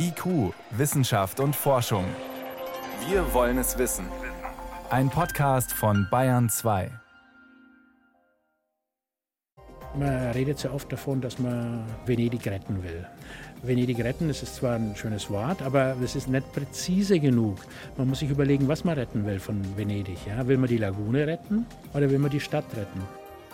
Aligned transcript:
IQ, 0.00 0.54
Wissenschaft 0.70 1.40
und 1.40 1.56
Forschung. 1.56 2.04
Wir 3.08 3.34
wollen 3.34 3.58
es 3.58 3.78
wissen. 3.78 4.06
Ein 4.90 5.10
Podcast 5.10 5.72
von 5.72 6.06
Bayern 6.08 6.48
2. 6.48 6.88
Man 9.98 10.30
redet 10.30 10.60
sehr 10.60 10.72
oft 10.72 10.92
davon, 10.92 11.20
dass 11.20 11.40
man 11.40 11.84
Venedig 12.06 12.46
retten 12.46 12.84
will. 12.84 13.04
Venedig 13.64 13.98
retten, 13.98 14.28
das 14.28 14.44
ist 14.44 14.54
zwar 14.54 14.76
ein 14.76 14.94
schönes 14.94 15.30
Wort, 15.30 15.62
aber 15.62 15.96
es 16.00 16.14
ist 16.14 16.28
nicht 16.28 16.52
präzise 16.52 17.18
genug. 17.18 17.56
Man 17.96 18.08
muss 18.08 18.20
sich 18.20 18.30
überlegen, 18.30 18.68
was 18.68 18.84
man 18.84 18.94
retten 18.94 19.26
will 19.26 19.40
von 19.40 19.76
Venedig. 19.76 20.18
Ja? 20.28 20.46
Will 20.46 20.58
man 20.58 20.68
die 20.68 20.78
Lagune 20.78 21.26
retten 21.26 21.66
oder 21.92 22.08
will 22.08 22.20
man 22.20 22.30
die 22.30 22.40
Stadt 22.40 22.66
retten? 22.76 23.02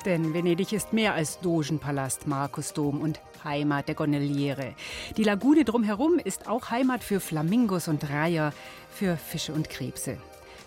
Denn 0.04 0.34
Venedig 0.34 0.72
ist 0.72 0.92
mehr 0.92 1.14
als 1.14 1.40
Dogenpalast, 1.40 2.26
Markusdom 2.26 3.00
und 3.00 3.20
Heimat 3.42 3.88
der 3.88 3.94
Gondoliere. 3.94 4.74
Die 5.16 5.24
Lagune 5.24 5.64
drumherum 5.64 6.18
ist 6.22 6.46
auch 6.46 6.70
Heimat 6.70 7.02
für 7.02 7.20
Flamingos 7.20 7.88
und 7.88 8.10
Reiher, 8.10 8.52
für 8.90 9.16
Fische 9.16 9.52
und 9.52 9.70
Krebse. 9.70 10.18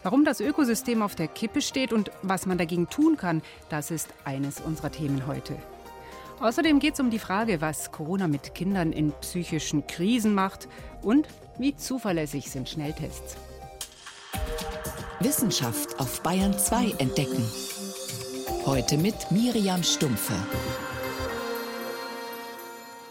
Warum 0.03 0.25
das 0.25 0.39
Ökosystem 0.39 1.01
auf 1.01 1.15
der 1.15 1.27
Kippe 1.27 1.61
steht 1.61 1.93
und 1.93 2.11
was 2.21 2.45
man 2.45 2.57
dagegen 2.57 2.89
tun 2.89 3.17
kann, 3.17 3.41
das 3.69 3.91
ist 3.91 4.09
eines 4.25 4.59
unserer 4.59 4.91
Themen 4.91 5.27
heute. 5.27 5.55
Außerdem 6.39 6.79
geht 6.79 6.93
es 6.93 6.99
um 6.99 7.09
die 7.09 7.19
Frage, 7.19 7.61
was 7.61 7.91
Corona 7.91 8.27
mit 8.27 8.53
Kindern 8.53 8.91
in 8.91 9.11
psychischen 9.21 9.85
Krisen 9.87 10.33
macht 10.35 10.67
und 11.01 11.27
wie 11.57 11.75
zuverlässig 11.75 12.49
sind 12.49 12.69
Schnelltests. 12.69 13.37
Wissenschaft 15.19 15.99
auf 15.99 16.21
Bayern 16.21 16.57
2 16.57 16.95
entdecken. 16.99 17.43
Heute 18.67 18.97
mit 18.97 19.31
Miriam 19.31 19.81
Stumpfe. 19.81 20.33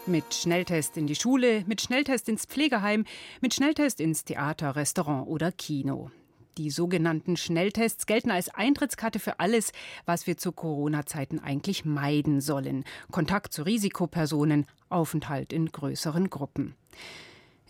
Mit 0.05 0.31
Schnelltest 0.31 0.97
in 0.97 1.07
die 1.07 1.15
Schule, 1.15 1.63
mit 1.65 1.81
Schnelltest 1.81 2.29
ins 2.29 2.45
Pflegeheim, 2.45 3.05
mit 3.41 3.55
Schnelltest 3.55 3.99
ins 3.99 4.23
Theater, 4.23 4.75
Restaurant 4.75 5.27
oder 5.27 5.51
Kino. 5.51 6.11
Die 6.59 6.69
sogenannten 6.69 7.37
Schnelltests 7.37 8.05
gelten 8.05 8.29
als 8.29 8.49
Eintrittskarte 8.49 9.17
für 9.17 9.39
alles, 9.39 9.71
was 10.05 10.27
wir 10.27 10.37
zu 10.37 10.51
Corona-Zeiten 10.51 11.39
eigentlich 11.39 11.85
meiden 11.85 12.39
sollen. 12.39 12.83
Kontakt 13.09 13.51
zu 13.51 13.63
Risikopersonen, 13.63 14.67
Aufenthalt 14.89 15.53
in 15.53 15.71
größeren 15.71 16.29
Gruppen. 16.29 16.75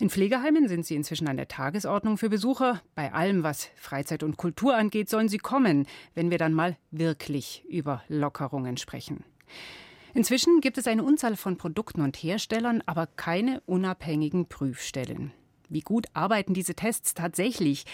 In 0.00 0.10
Pflegeheimen 0.10 0.68
sind 0.68 0.86
sie 0.86 0.94
inzwischen 0.94 1.26
an 1.26 1.36
der 1.36 1.48
Tagesordnung 1.48 2.18
für 2.18 2.28
Besucher. 2.28 2.80
Bei 2.94 3.12
allem, 3.12 3.42
was 3.42 3.68
Freizeit 3.74 4.22
und 4.22 4.36
Kultur 4.36 4.76
angeht, 4.76 5.10
sollen 5.10 5.28
sie 5.28 5.38
kommen, 5.38 5.86
wenn 6.14 6.30
wir 6.30 6.38
dann 6.38 6.54
mal 6.54 6.76
wirklich 6.92 7.64
über 7.68 8.04
Lockerungen 8.06 8.76
sprechen. 8.76 9.24
Inzwischen 10.14 10.60
gibt 10.60 10.78
es 10.78 10.86
eine 10.86 11.02
Unzahl 11.02 11.34
von 11.34 11.56
Produkten 11.56 12.00
und 12.02 12.16
Herstellern, 12.16 12.80
aber 12.86 13.08
keine 13.08 13.60
unabhängigen 13.66 14.46
Prüfstellen. 14.46 15.32
Wie 15.68 15.80
gut 15.80 16.06
arbeiten 16.14 16.54
diese 16.54 16.74
Tests 16.74 17.14
tatsächlich? 17.14 17.84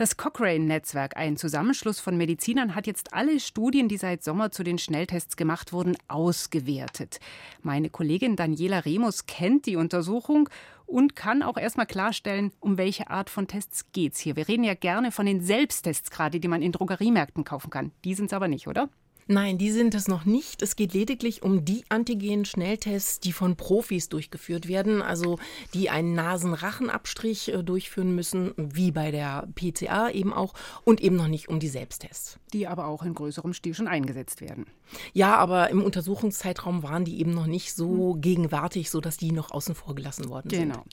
Das 0.00 0.16
Cochrane-Netzwerk, 0.16 1.18
ein 1.18 1.36
Zusammenschluss 1.36 2.00
von 2.00 2.16
Medizinern, 2.16 2.74
hat 2.74 2.86
jetzt 2.86 3.12
alle 3.12 3.38
Studien, 3.38 3.86
die 3.86 3.98
seit 3.98 4.24
Sommer 4.24 4.50
zu 4.50 4.62
den 4.62 4.78
Schnelltests 4.78 5.36
gemacht 5.36 5.74
wurden, 5.74 5.94
ausgewertet. 6.08 7.20
Meine 7.60 7.90
Kollegin 7.90 8.34
Daniela 8.34 8.78
Remus 8.78 9.26
kennt 9.26 9.66
die 9.66 9.76
Untersuchung 9.76 10.48
und 10.86 11.16
kann 11.16 11.42
auch 11.42 11.58
erstmal 11.58 11.84
klarstellen, 11.84 12.50
um 12.60 12.78
welche 12.78 13.10
Art 13.10 13.28
von 13.28 13.46
Tests 13.46 13.92
geht 13.92 14.14
es 14.14 14.20
hier. 14.20 14.36
Wir 14.36 14.48
reden 14.48 14.64
ja 14.64 14.72
gerne 14.72 15.12
von 15.12 15.26
den 15.26 15.42
Selbsttests 15.42 16.10
gerade, 16.10 16.40
die 16.40 16.48
man 16.48 16.62
in 16.62 16.72
Drogeriemärkten 16.72 17.44
kaufen 17.44 17.68
kann. 17.68 17.92
Die 18.02 18.14
sind 18.14 18.24
es 18.24 18.32
aber 18.32 18.48
nicht, 18.48 18.68
oder? 18.68 18.88
Nein, 19.30 19.58
die 19.58 19.70
sind 19.70 19.94
es 19.94 20.08
noch 20.08 20.24
nicht. 20.24 20.60
Es 20.60 20.74
geht 20.74 20.92
lediglich 20.92 21.44
um 21.44 21.64
die 21.64 21.84
Antigen-Schnelltests, 21.88 23.20
die 23.20 23.30
von 23.30 23.54
Profis 23.54 24.08
durchgeführt 24.08 24.66
werden, 24.66 25.02
also 25.02 25.38
die 25.72 25.88
einen 25.88 26.14
Nasenrachenabstrich 26.14 27.54
äh, 27.54 27.62
durchführen 27.62 28.12
müssen, 28.12 28.52
wie 28.56 28.90
bei 28.90 29.12
der 29.12 29.46
PCA 29.54 30.10
eben 30.10 30.32
auch, 30.32 30.54
und 30.82 31.00
eben 31.00 31.14
noch 31.14 31.28
nicht 31.28 31.48
um 31.48 31.60
die 31.60 31.68
Selbsttests. 31.68 32.40
Die 32.52 32.66
aber 32.66 32.88
auch 32.88 33.04
in 33.04 33.14
größerem 33.14 33.54
Stil 33.54 33.72
schon 33.72 33.86
eingesetzt 33.86 34.40
werden. 34.40 34.66
Ja, 35.12 35.36
aber 35.36 35.70
im 35.70 35.84
Untersuchungszeitraum 35.84 36.82
waren 36.82 37.04
die 37.04 37.20
eben 37.20 37.32
noch 37.32 37.46
nicht 37.46 37.72
so 37.72 38.14
hm. 38.14 38.20
gegenwärtig, 38.20 38.90
sodass 38.90 39.16
die 39.16 39.30
noch 39.30 39.52
außen 39.52 39.76
vor 39.76 39.94
gelassen 39.94 40.28
worden 40.28 40.48
genau. 40.48 40.60
sind. 40.60 40.72
Genau. 40.72 40.84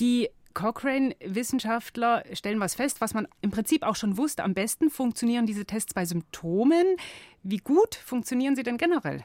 Die 0.00 0.28
Cochrane-Wissenschaftler 0.54 2.24
stellen 2.32 2.60
was 2.60 2.74
fest, 2.74 3.00
was 3.00 3.14
man 3.14 3.28
im 3.40 3.50
Prinzip 3.50 3.82
auch 3.82 3.96
schon 3.96 4.16
wusste. 4.16 4.44
Am 4.44 4.54
besten 4.54 4.90
funktionieren 4.90 5.46
diese 5.46 5.64
Tests 5.64 5.94
bei 5.94 6.04
Symptomen. 6.04 6.96
Wie 7.42 7.58
gut 7.58 7.94
funktionieren 7.94 8.56
sie 8.56 8.62
denn 8.62 8.76
generell? 8.76 9.24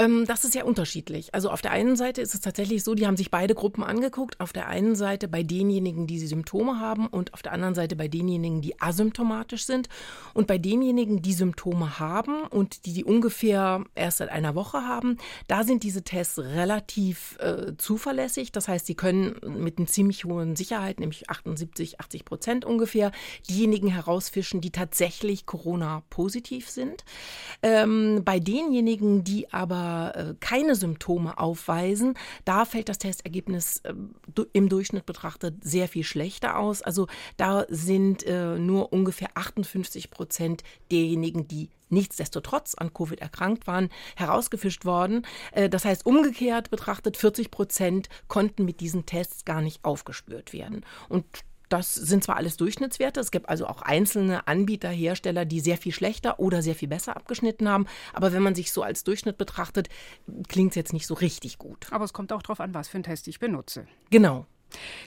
Ähm, 0.00 0.24
das 0.26 0.44
ist 0.44 0.54
ja 0.54 0.64
unterschiedlich. 0.64 1.34
Also 1.34 1.50
auf 1.50 1.60
der 1.60 1.72
einen 1.72 1.94
Seite 1.94 2.22
ist 2.22 2.32
es 2.32 2.40
tatsächlich 2.40 2.82
so, 2.82 2.94
die 2.94 3.06
haben 3.06 3.18
sich 3.18 3.30
beide 3.30 3.54
Gruppen 3.54 3.84
angeguckt. 3.84 4.40
Auf 4.40 4.52
der 4.54 4.66
einen 4.66 4.94
Seite 4.94 5.28
bei 5.28 5.42
denjenigen, 5.42 6.06
die 6.06 6.18
Symptome 6.18 6.80
haben 6.80 7.06
und 7.06 7.34
auf 7.34 7.42
der 7.42 7.52
anderen 7.52 7.74
Seite 7.74 7.96
bei 7.96 8.08
denjenigen, 8.08 8.62
die 8.62 8.80
asymptomatisch 8.80 9.66
sind. 9.66 9.90
Und 10.32 10.46
bei 10.46 10.56
denjenigen, 10.56 11.20
die 11.20 11.34
Symptome 11.34 11.98
haben 11.98 12.44
und 12.44 12.86
die 12.86 12.94
die 12.94 13.04
ungefähr 13.04 13.84
erst 13.94 14.18
seit 14.18 14.30
einer 14.30 14.54
Woche 14.54 14.78
haben, 14.86 15.18
da 15.48 15.64
sind 15.64 15.82
diese 15.82 16.02
Tests 16.02 16.38
relativ 16.38 17.36
äh, 17.40 17.76
zuverlässig. 17.76 18.52
Das 18.52 18.68
heißt, 18.68 18.86
sie 18.86 18.94
können 18.94 19.36
mit 19.42 19.76
einer 19.78 19.86
ziemlich 19.86 20.24
hohen 20.24 20.56
Sicherheit, 20.56 20.98
nämlich 20.98 21.28
78, 21.28 22.00
80 22.00 22.24
Prozent 22.24 22.64
ungefähr, 22.64 23.12
diejenigen 23.50 23.88
herausfischen, 23.88 24.62
die 24.62 24.70
tatsächlich 24.70 25.44
Corona-positiv 25.44 26.70
sind. 26.70 27.04
Ähm, 27.62 28.22
bei 28.24 28.40
denjenigen, 28.40 29.24
die 29.24 29.52
aber 29.52 29.89
äh, 29.90 30.34
keine 30.40 30.74
Symptome 30.74 31.38
aufweisen, 31.38 32.14
da 32.44 32.64
fällt 32.64 32.88
das 32.88 32.98
Testergebnis 32.98 33.78
äh, 33.84 33.94
im 34.52 34.68
Durchschnitt 34.68 35.06
betrachtet 35.06 35.62
sehr 35.62 35.88
viel 35.88 36.04
schlechter 36.04 36.58
aus. 36.58 36.82
Also 36.82 37.06
da 37.36 37.66
sind 37.68 38.24
äh, 38.24 38.58
nur 38.58 38.92
ungefähr 38.92 39.30
58 39.34 40.10
Prozent 40.10 40.62
derjenigen, 40.90 41.48
die 41.48 41.70
nichtsdestotrotz 41.90 42.74
an 42.74 42.94
Covid 42.94 43.20
erkrankt 43.20 43.66
waren, 43.66 43.90
herausgefischt 44.16 44.84
worden. 44.84 45.26
Äh, 45.52 45.68
das 45.68 45.84
heißt, 45.84 46.06
umgekehrt 46.06 46.70
betrachtet, 46.70 47.16
40 47.16 47.50
Prozent 47.50 48.08
konnten 48.28 48.64
mit 48.64 48.80
diesen 48.80 49.06
Tests 49.06 49.44
gar 49.44 49.60
nicht 49.60 49.84
aufgespürt 49.84 50.52
werden. 50.52 50.84
Und 51.08 51.24
das 51.70 51.94
sind 51.94 52.24
zwar 52.24 52.36
alles 52.36 52.56
Durchschnittswerte, 52.56 53.20
es 53.20 53.30
gibt 53.30 53.48
also 53.48 53.66
auch 53.66 53.82
einzelne 53.82 54.46
Anbieter, 54.46 54.90
Hersteller, 54.90 55.44
die 55.44 55.60
sehr 55.60 55.76
viel 55.76 55.92
schlechter 55.92 56.38
oder 56.40 56.62
sehr 56.62 56.74
viel 56.74 56.88
besser 56.88 57.16
abgeschnitten 57.16 57.68
haben. 57.68 57.86
Aber 58.12 58.32
wenn 58.32 58.42
man 58.42 58.54
sich 58.54 58.72
so 58.72 58.82
als 58.82 59.04
Durchschnitt 59.04 59.38
betrachtet, 59.38 59.88
klingt 60.48 60.72
es 60.72 60.76
jetzt 60.76 60.92
nicht 60.92 61.06
so 61.06 61.14
richtig 61.14 61.58
gut. 61.58 61.86
Aber 61.90 62.04
es 62.04 62.12
kommt 62.12 62.32
auch 62.32 62.42
darauf 62.42 62.60
an, 62.60 62.74
was 62.74 62.88
für 62.88 62.96
einen 62.96 63.04
Test 63.04 63.28
ich 63.28 63.38
benutze. 63.38 63.86
Genau. 64.10 64.46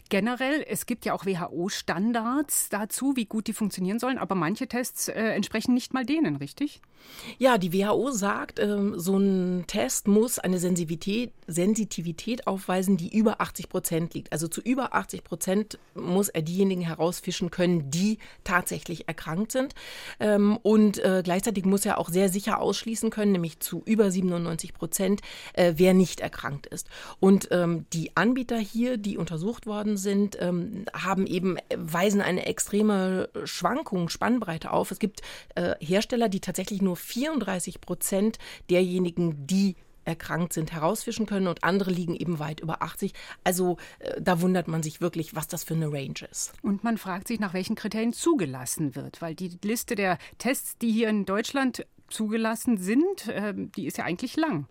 Generell, 0.09 0.65
es 0.67 0.85
gibt 0.85 1.05
ja 1.05 1.13
auch 1.13 1.25
WHO-Standards 1.25 2.69
dazu, 2.69 3.15
wie 3.15 3.25
gut 3.25 3.47
die 3.47 3.53
funktionieren 3.53 3.99
sollen, 3.99 4.17
aber 4.17 4.35
manche 4.35 4.67
Tests 4.67 5.07
äh, 5.07 5.13
entsprechen 5.13 5.73
nicht 5.73 5.93
mal 5.93 6.05
denen, 6.05 6.35
richtig? 6.37 6.81
Ja, 7.37 7.57
die 7.57 7.73
WHO 7.73 8.11
sagt, 8.11 8.59
äh, 8.59 8.77
so 8.95 9.17
ein 9.17 9.65
Test 9.67 10.07
muss 10.07 10.39
eine 10.39 10.59
Sensitivität, 10.59 11.31
Sensitivität 11.47 12.47
aufweisen, 12.47 12.97
die 12.97 13.15
über 13.15 13.41
80 13.41 13.69
Prozent 13.69 14.13
liegt. 14.13 14.31
Also 14.31 14.47
zu 14.47 14.61
über 14.61 14.93
80 14.95 15.23
Prozent 15.23 15.79
muss 15.95 16.29
er 16.29 16.41
diejenigen 16.41 16.81
herausfischen 16.81 17.51
können, 17.51 17.89
die 17.91 18.19
tatsächlich 18.43 19.07
erkrankt 19.07 19.51
sind. 19.51 19.73
Ähm, 20.19 20.57
und 20.61 20.99
äh, 20.99 21.21
gleichzeitig 21.23 21.65
muss 21.65 21.85
er 21.85 21.97
auch 21.97 22.09
sehr 22.09 22.29
sicher 22.29 22.59
ausschließen 22.59 23.09
können, 23.09 23.33
nämlich 23.33 23.59
zu 23.59 23.81
über 23.85 24.11
97 24.11 24.73
Prozent, 24.73 25.21
äh, 25.53 25.73
wer 25.75 25.93
nicht 25.93 26.19
erkrankt 26.19 26.67
ist. 26.67 26.87
Und 27.19 27.49
ähm, 27.51 27.85
die 27.93 28.15
Anbieter 28.15 28.57
hier, 28.57 28.97
die 28.97 29.17
untersuchen, 29.17 29.52
untersucht 29.53 29.65
worden 29.65 29.97
sind, 29.97 30.37
ähm, 30.39 30.85
haben 30.93 31.27
eben, 31.27 31.57
weisen 31.75 32.21
eine 32.21 32.45
extreme 32.45 33.29
Schwankung, 33.43 34.09
Spannbreite 34.09 34.71
auf. 34.71 34.91
Es 34.91 34.99
gibt 34.99 35.21
äh, 35.55 35.75
Hersteller, 35.79 36.29
die 36.29 36.39
tatsächlich 36.39 36.81
nur 36.81 36.95
34 36.95 37.81
Prozent 37.81 38.37
derjenigen, 38.69 39.47
die 39.47 39.75
erkrankt 40.05 40.51
sind, 40.51 40.73
herausfischen 40.73 41.25
können 41.25 41.47
und 41.47 41.63
andere 41.63 41.89
liegen 41.89 42.15
eben 42.15 42.37
weit 42.37 42.59
über 42.59 42.81
80. 42.81 43.13
Also 43.45 43.77
äh, 43.99 44.19
da 44.21 44.41
wundert 44.41 44.67
man 44.67 44.83
sich 44.83 44.99
wirklich, 44.99 45.33
was 45.33 45.47
das 45.47 45.63
für 45.63 45.75
eine 45.75 45.91
Range 45.91 46.27
ist. 46.29 46.53
Und 46.61 46.83
man 46.83 46.97
fragt 46.97 47.27
sich, 47.27 47.39
nach 47.39 47.53
welchen 47.53 47.75
Kriterien 47.75 48.11
zugelassen 48.11 48.95
wird, 48.95 49.21
weil 49.21 49.33
die 49.33 49.57
Liste 49.63 49.95
der 49.95 50.17
Tests, 50.39 50.77
die 50.77 50.91
hier 50.91 51.09
in 51.09 51.25
Deutschland 51.25 51.85
zugelassen 52.09 52.77
sind, 52.77 53.27
äh, 53.27 53.53
die 53.55 53.85
ist 53.85 53.97
ja 53.97 54.03
eigentlich 54.03 54.35
lang. 54.35 54.67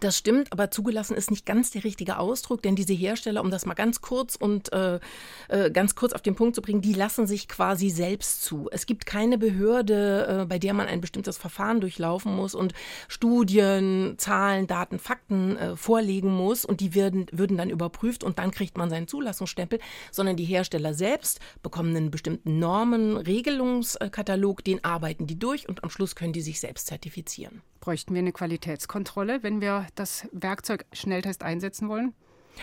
Das 0.00 0.18
stimmt, 0.18 0.52
aber 0.52 0.70
zugelassen 0.70 1.16
ist 1.16 1.30
nicht 1.30 1.46
ganz 1.46 1.70
der 1.70 1.82
richtige 1.82 2.18
Ausdruck, 2.18 2.62
denn 2.62 2.76
diese 2.76 2.92
Hersteller, 2.92 3.40
um 3.40 3.50
das 3.50 3.64
mal 3.64 3.74
ganz 3.74 4.00
kurz 4.00 4.36
und 4.36 4.70
äh, 4.72 5.00
äh, 5.48 5.70
ganz 5.70 5.94
kurz 5.94 6.12
auf 6.12 6.20
den 6.20 6.36
Punkt 6.36 6.54
zu 6.54 6.62
bringen, 6.62 6.82
die 6.82 6.92
lassen 6.92 7.26
sich 7.26 7.48
quasi 7.48 7.88
selbst 7.88 8.42
zu. 8.42 8.68
Es 8.70 8.84
gibt 8.86 9.06
keine 9.06 9.38
Behörde, 9.38 10.42
äh, 10.42 10.44
bei 10.44 10.58
der 10.58 10.74
man 10.74 10.86
ein 10.86 11.00
bestimmtes 11.00 11.38
Verfahren 11.38 11.80
durchlaufen 11.80 12.36
muss 12.36 12.54
und 12.54 12.74
Studien, 13.08 14.14
Zahlen, 14.18 14.66
Daten, 14.66 14.98
Fakten 14.98 15.56
äh, 15.56 15.74
vorlegen 15.74 16.30
muss 16.30 16.66
und 16.66 16.80
die 16.80 16.94
werden, 16.94 17.26
würden 17.32 17.56
dann 17.56 17.70
überprüft 17.70 18.22
und 18.22 18.38
dann 18.38 18.50
kriegt 18.50 18.76
man 18.76 18.90
seinen 18.90 19.08
Zulassungsstempel, 19.08 19.80
sondern 20.12 20.36
die 20.36 20.44
Hersteller 20.44 20.92
selbst 20.92 21.40
bekommen 21.62 21.96
einen 21.96 22.10
bestimmten 22.10 22.58
Normen, 22.58 23.16
Regelungskatalog, 23.16 24.62
den 24.62 24.84
arbeiten 24.84 25.26
die 25.26 25.38
durch 25.38 25.68
und 25.68 25.82
am 25.82 25.90
Schluss 25.90 26.14
können 26.14 26.34
die 26.34 26.42
sich 26.42 26.60
selbst 26.60 26.86
zertifizieren. 26.86 27.62
Bräuchten 27.80 28.14
wir 28.14 28.20
eine 28.20 28.32
Qualitätskontrolle, 28.32 29.42
wenn 29.42 29.60
wir 29.60 29.86
das 29.94 30.28
Werkzeug 30.32 30.84
Schnelltest 30.92 31.42
einsetzen 31.42 31.88
wollen? 31.88 32.14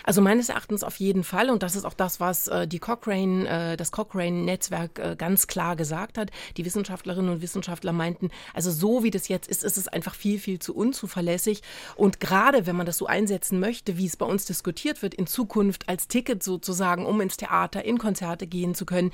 Also 0.04 0.22
meines 0.22 0.50
Erachtens 0.50 0.84
auf 0.84 0.98
jeden 0.98 1.24
Fall. 1.24 1.50
Und 1.50 1.64
das 1.64 1.76
ist 1.76 1.86
auch 1.86 1.94
das, 1.94 2.20
was 2.20 2.48
äh, 2.48 2.68
die 2.68 2.80
Cochrane, 2.80 3.74
äh, 3.74 3.78
das 3.78 3.92
Cochrane-Netzwerk 3.92 5.00
äh, 5.00 5.16
ganz 5.18 5.48
klar 5.48 5.76
gesagt 5.76 6.18
hat. 6.18 6.32
Die 6.58 6.66
Wissenschaftlerinnen 6.66 7.32
und 7.32 7.42
Wissenschaftler 7.42 7.94
meinten, 7.94 8.30
also 8.54 8.72
so 8.72 9.04
wie 9.04 9.12
das 9.12 9.28
jetzt 9.28 9.48
ist, 9.48 9.64
ist 9.64 9.78
es 9.78 9.88
einfach 9.88 10.16
viel, 10.16 10.40
viel 10.40 10.60
zu 10.60 10.76
unzuverlässig. 10.76 11.62
Und 11.96 12.20
gerade 12.20 12.66
wenn 12.66 12.76
man 12.76 12.86
das 12.86 12.98
so 12.98 13.06
einsetzen 13.06 13.60
möchte, 13.60 13.98
wie 13.98 14.06
es 14.06 14.18
bei 14.18 14.26
uns 14.26 14.46
diskutiert 14.46 15.02
wird, 15.02 15.14
in 15.14 15.28
Zukunft 15.28 15.88
als 15.90 16.08
Ticket 16.08 16.44
sozusagen, 16.44 17.06
um 17.06 17.22
ins 17.22 17.38
Theater, 17.38 17.86
in 17.86 17.98
Konzerte 17.98 18.48
gehen 18.48 18.76
zu 18.76 18.86
können, 18.86 19.12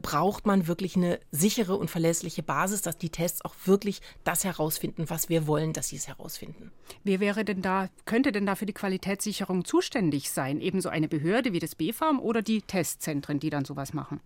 braucht 0.00 0.46
man 0.46 0.66
wirklich 0.66 0.96
eine 0.96 1.20
sichere 1.30 1.76
und 1.76 1.90
verlässliche 1.90 2.42
Basis, 2.42 2.82
dass 2.82 2.98
die 2.98 3.10
Tests 3.10 3.44
auch 3.44 3.54
wirklich 3.64 4.00
das 4.24 4.44
herausfinden, 4.44 5.08
was 5.08 5.28
wir 5.28 5.46
wollen, 5.46 5.72
dass 5.72 5.88
sie 5.88 5.96
es 5.96 6.08
herausfinden. 6.08 6.70
Wer 7.04 7.20
wäre 7.20 7.44
denn 7.44 7.62
da, 7.62 7.88
könnte 8.04 8.32
denn 8.32 8.46
da 8.46 8.54
für 8.54 8.66
die 8.66 8.72
Qualitätssicherung 8.72 9.64
zuständig 9.64 10.21
sein? 10.30 10.60
Ebenso 10.60 10.88
eine 10.88 11.08
Behörde 11.08 11.52
wie 11.52 11.58
das 11.58 11.74
BfArM 11.74 12.20
oder 12.20 12.42
die 12.42 12.62
Testzentren, 12.62 13.40
die 13.40 13.50
dann 13.50 13.64
sowas 13.64 13.92
machen? 13.92 14.20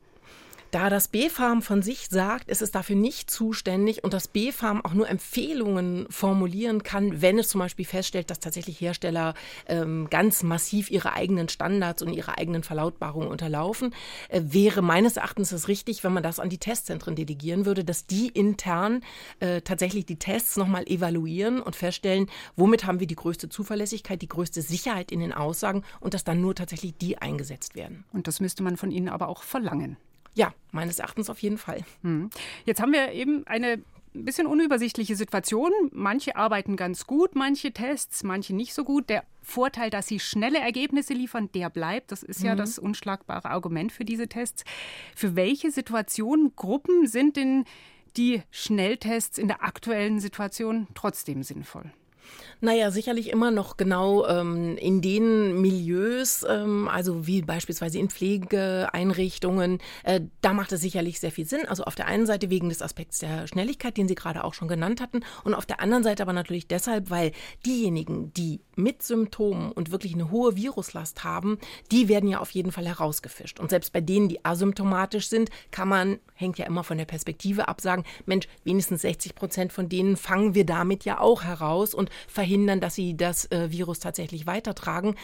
Da 0.70 0.90
das 0.90 1.08
BfArM 1.08 1.62
von 1.62 1.82
sich 1.82 2.08
sagt, 2.10 2.48
ist 2.48 2.60
es 2.60 2.70
dafür 2.70 2.96
nicht 2.96 3.30
zuständig 3.30 4.02
und 4.02 4.12
das 4.12 4.28
BfArM 4.28 4.84
auch 4.84 4.94
nur 4.94 5.08
Empfehlungen 5.08 6.06
formulieren 6.10 6.82
kann, 6.82 7.22
wenn 7.22 7.38
es 7.38 7.48
zum 7.48 7.60
Beispiel 7.60 7.84
feststellt, 7.84 8.30
dass 8.30 8.40
tatsächlich 8.40 8.80
Hersteller 8.80 9.34
ähm, 9.68 10.08
ganz 10.10 10.42
massiv 10.42 10.90
ihre 10.90 11.12
eigenen 11.12 11.48
Standards 11.48 12.02
und 12.02 12.12
ihre 12.12 12.36
eigenen 12.36 12.64
Verlautbarungen 12.64 13.28
unterlaufen, 13.28 13.94
äh, 14.28 14.42
wäre 14.44 14.82
meines 14.82 15.16
Erachtens 15.16 15.52
es 15.52 15.68
richtig, 15.68 16.02
wenn 16.02 16.12
man 16.12 16.22
das 16.22 16.40
an 16.40 16.50
die 16.50 16.58
Testzentren 16.58 17.14
delegieren 17.14 17.64
würde, 17.64 17.84
dass 17.84 18.06
die 18.06 18.28
intern 18.28 19.02
äh, 19.40 19.60
tatsächlich 19.60 20.04
die 20.04 20.18
Tests 20.18 20.56
nochmal 20.56 20.84
evaluieren 20.86 21.60
und 21.60 21.76
feststellen, 21.76 22.28
womit 22.56 22.84
haben 22.84 23.00
wir 23.00 23.06
die 23.06 23.16
größte 23.16 23.48
Zuverlässigkeit, 23.48 24.20
die 24.20 24.28
größte 24.28 24.62
Sicherheit 24.62 25.12
in 25.12 25.20
den 25.20 25.32
Aussagen 25.32 25.84
und 26.00 26.14
dass 26.14 26.24
dann 26.24 26.40
nur 26.40 26.54
tatsächlich 26.54 26.96
die 26.96 27.18
eingesetzt 27.18 27.76
werden. 27.76 28.04
Und 28.12 28.26
das 28.26 28.40
müsste 28.40 28.62
man 28.62 28.76
von 28.76 28.90
ihnen 28.90 29.08
aber 29.08 29.28
auch 29.28 29.42
verlangen. 29.42 29.96
Ja, 30.36 30.54
meines 30.70 30.98
Erachtens 30.98 31.30
auf 31.30 31.40
jeden 31.40 31.58
Fall. 31.58 31.80
Hm. 32.02 32.30
Jetzt 32.64 32.80
haben 32.80 32.92
wir 32.92 33.12
eben 33.12 33.46
eine 33.46 33.82
ein 34.16 34.24
bisschen 34.24 34.46
unübersichtliche 34.46 35.14
Situation. 35.14 35.70
Manche 35.92 36.36
arbeiten 36.36 36.76
ganz 36.76 37.06
gut, 37.06 37.34
manche 37.34 37.72
Tests, 37.72 38.22
manche 38.22 38.54
nicht 38.54 38.74
so 38.74 38.82
gut. 38.84 39.08
Der 39.08 39.24
Vorteil, 39.42 39.90
dass 39.90 40.06
sie 40.08 40.18
schnelle 40.18 40.58
Ergebnisse 40.58 41.12
liefern, 41.12 41.50
der 41.54 41.70
bleibt. 41.70 42.12
Das 42.12 42.22
ist 42.22 42.40
mhm. 42.40 42.46
ja 42.46 42.54
das 42.56 42.78
unschlagbare 42.78 43.50
Argument 43.50 43.92
für 43.92 44.04
diese 44.04 44.28
Tests. 44.28 44.64
Für 45.14 45.36
welche 45.36 45.70
Situationen, 45.70 46.56
Gruppen 46.56 47.06
sind 47.06 47.36
denn 47.36 47.64
die 48.16 48.42
Schnelltests 48.50 49.38
in 49.38 49.48
der 49.48 49.62
aktuellen 49.62 50.20
Situation 50.20 50.88
trotzdem 50.94 51.42
sinnvoll? 51.42 51.92
Naja, 52.60 52.90
sicherlich 52.90 53.30
immer 53.30 53.50
noch 53.50 53.76
genau 53.76 54.26
ähm, 54.26 54.76
in 54.78 55.02
den 55.02 55.60
Milieus, 55.60 56.44
ähm, 56.48 56.88
also 56.88 57.26
wie 57.26 57.42
beispielsweise 57.42 57.98
in 57.98 58.08
Pflegeeinrichtungen, 58.08 59.78
äh, 60.04 60.22
da 60.40 60.52
macht 60.54 60.72
es 60.72 60.80
sicherlich 60.80 61.20
sehr 61.20 61.32
viel 61.32 61.46
Sinn. 61.46 61.66
Also 61.66 61.84
auf 61.84 61.94
der 61.94 62.06
einen 62.06 62.26
Seite 62.26 62.48
wegen 62.48 62.68
des 62.68 62.80
Aspekts 62.80 63.18
der 63.18 63.46
Schnelligkeit, 63.46 63.96
den 63.96 64.08
Sie 64.08 64.14
gerade 64.14 64.42
auch 64.42 64.54
schon 64.54 64.68
genannt 64.68 65.00
hatten, 65.00 65.20
und 65.44 65.54
auf 65.54 65.66
der 65.66 65.80
anderen 65.80 66.02
Seite 66.02 66.22
aber 66.22 66.32
natürlich 66.32 66.66
deshalb, 66.66 67.10
weil 67.10 67.32
diejenigen, 67.66 68.32
die 68.32 68.60
mit 68.74 69.02
Symptomen 69.02 69.72
und 69.72 69.90
wirklich 69.90 70.14
eine 70.14 70.30
hohe 70.30 70.56
Viruslast 70.56 71.24
haben, 71.24 71.58
die 71.90 72.08
werden 72.08 72.28
ja 72.28 72.40
auf 72.40 72.50
jeden 72.50 72.72
Fall 72.72 72.86
herausgefischt. 72.86 73.60
Und 73.60 73.70
selbst 73.70 73.92
bei 73.92 74.00
denen, 74.00 74.28
die 74.28 74.44
asymptomatisch 74.44 75.28
sind, 75.28 75.50
kann 75.70 75.88
man, 75.88 76.18
hängt 76.34 76.58
ja 76.58 76.66
immer 76.66 76.84
von 76.84 76.98
der 76.98 77.06
Perspektive 77.06 77.68
ab, 77.68 77.80
sagen, 77.80 78.04
Mensch, 78.26 78.46
wenigstens 78.64 79.02
60 79.02 79.34
Prozent 79.34 79.72
von 79.72 79.88
denen 79.88 80.16
fangen 80.16 80.54
wir 80.54 80.66
damit 80.66 81.04
ja 81.04 81.20
auch 81.20 81.42
heraus 81.44 81.94
und 81.94 82.10
verhindern, 82.28 82.80
dass 82.80 82.94
sie 82.94 83.16
das 83.16 83.50
äh, 83.50 83.70
Virus 83.70 84.00
tatsächlich 84.00 84.46
weitertragen. 84.46 85.16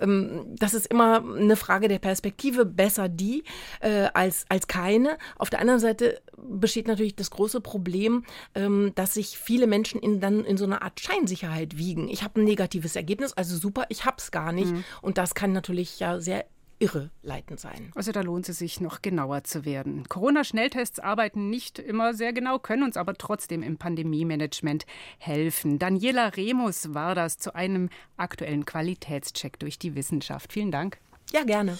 Ähm, 0.00 0.46
das 0.56 0.74
ist 0.74 0.86
immer 0.86 1.24
eine 1.36 1.56
Frage 1.56 1.88
der 1.88 1.98
Perspektive. 1.98 2.64
Besser 2.64 3.08
die 3.08 3.44
äh, 3.80 4.08
als, 4.14 4.44
als 4.48 4.66
keine. 4.66 5.18
Auf 5.36 5.50
der 5.50 5.60
anderen 5.60 5.80
Seite 5.80 6.20
besteht 6.36 6.88
natürlich 6.88 7.16
das 7.16 7.30
große 7.30 7.60
Problem, 7.60 8.24
ähm, 8.54 8.92
dass 8.94 9.14
sich 9.14 9.38
viele 9.38 9.66
Menschen 9.66 10.00
in, 10.00 10.20
dann 10.20 10.44
in 10.44 10.56
so 10.56 10.64
einer 10.64 10.82
Art 10.82 11.00
Scheinsicherheit 11.00 11.76
wiegen. 11.76 12.08
Ich 12.08 12.22
habe 12.22 12.40
ein 12.40 12.44
negatives 12.44 12.96
Ergebnis, 12.96 13.32
also 13.32 13.56
super, 13.56 13.86
ich 13.88 14.04
habe 14.04 14.16
es 14.18 14.30
gar 14.30 14.52
nicht. 14.52 14.72
Mhm. 14.72 14.84
Und 15.02 15.18
das 15.18 15.34
kann 15.34 15.52
natürlich 15.52 15.98
ja 16.00 16.20
sehr 16.20 16.44
irreleitend 16.78 17.60
sein. 17.60 17.90
Also 17.94 18.12
da 18.12 18.20
lohnt 18.20 18.48
es 18.48 18.58
sich 18.58 18.80
noch 18.80 19.02
genauer 19.02 19.44
zu 19.44 19.64
werden. 19.64 20.08
Corona-Schnelltests 20.08 21.00
arbeiten 21.00 21.50
nicht 21.50 21.78
immer 21.78 22.14
sehr 22.14 22.32
genau, 22.32 22.58
können 22.58 22.82
uns 22.82 22.96
aber 22.96 23.14
trotzdem 23.14 23.62
im 23.62 23.78
Pandemie-Management 23.78 24.86
helfen. 25.18 25.78
Daniela 25.78 26.28
Remus 26.28 26.94
war 26.94 27.14
das 27.14 27.38
zu 27.38 27.54
einem 27.54 27.90
aktuellen 28.16 28.64
Qualitätscheck 28.64 29.58
durch 29.58 29.78
die 29.78 29.94
Wissenschaft. 29.94 30.52
Vielen 30.52 30.70
Dank. 30.70 30.98
Ja, 31.32 31.44
gerne. 31.44 31.78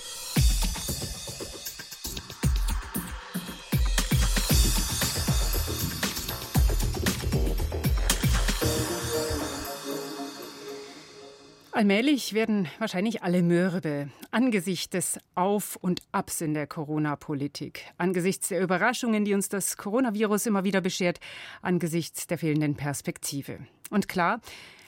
Allmählich 11.78 12.34
werden 12.34 12.66
wahrscheinlich 12.80 13.22
alle 13.22 13.40
mürbe 13.40 14.10
angesichts 14.32 14.90
des 14.90 15.20
Auf 15.36 15.76
und 15.76 16.02
Abs 16.10 16.40
in 16.40 16.52
der 16.52 16.66
Corona-Politik, 16.66 17.84
angesichts 17.98 18.48
der 18.48 18.62
Überraschungen, 18.62 19.24
die 19.24 19.32
uns 19.32 19.48
das 19.48 19.76
Coronavirus 19.76 20.46
immer 20.46 20.64
wieder 20.64 20.80
beschert, 20.80 21.20
angesichts 21.62 22.26
der 22.26 22.36
fehlenden 22.36 22.74
Perspektive. 22.74 23.60
Und 23.90 24.08
klar, 24.08 24.40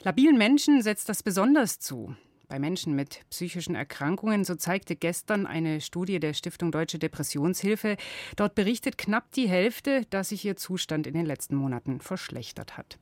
labilen 0.03 0.37
Menschen 0.37 0.81
setzt 0.81 1.07
das 1.07 1.23
besonders 1.23 1.79
zu. 1.79 2.13
Bei 2.49 2.59
Menschen 2.59 2.93
mit 2.93 3.21
psychischen 3.29 3.75
Erkrankungen, 3.75 4.43
so 4.43 4.55
zeigte 4.55 4.97
gestern 4.97 5.47
eine 5.47 5.79
Studie 5.79 6.19
der 6.19 6.33
Stiftung 6.33 6.73
Deutsche 6.73 6.99
Depressionshilfe, 6.99 7.95
dort 8.35 8.53
berichtet 8.53 8.97
knapp 8.97 9.31
die 9.31 9.47
Hälfte, 9.47 10.05
dass 10.09 10.27
sich 10.27 10.43
ihr 10.43 10.57
Zustand 10.57 11.07
in 11.07 11.13
den 11.13 11.25
letzten 11.25 11.55
Monaten 11.55 12.01
verschlechtert 12.01 12.77
hat. 12.77 12.97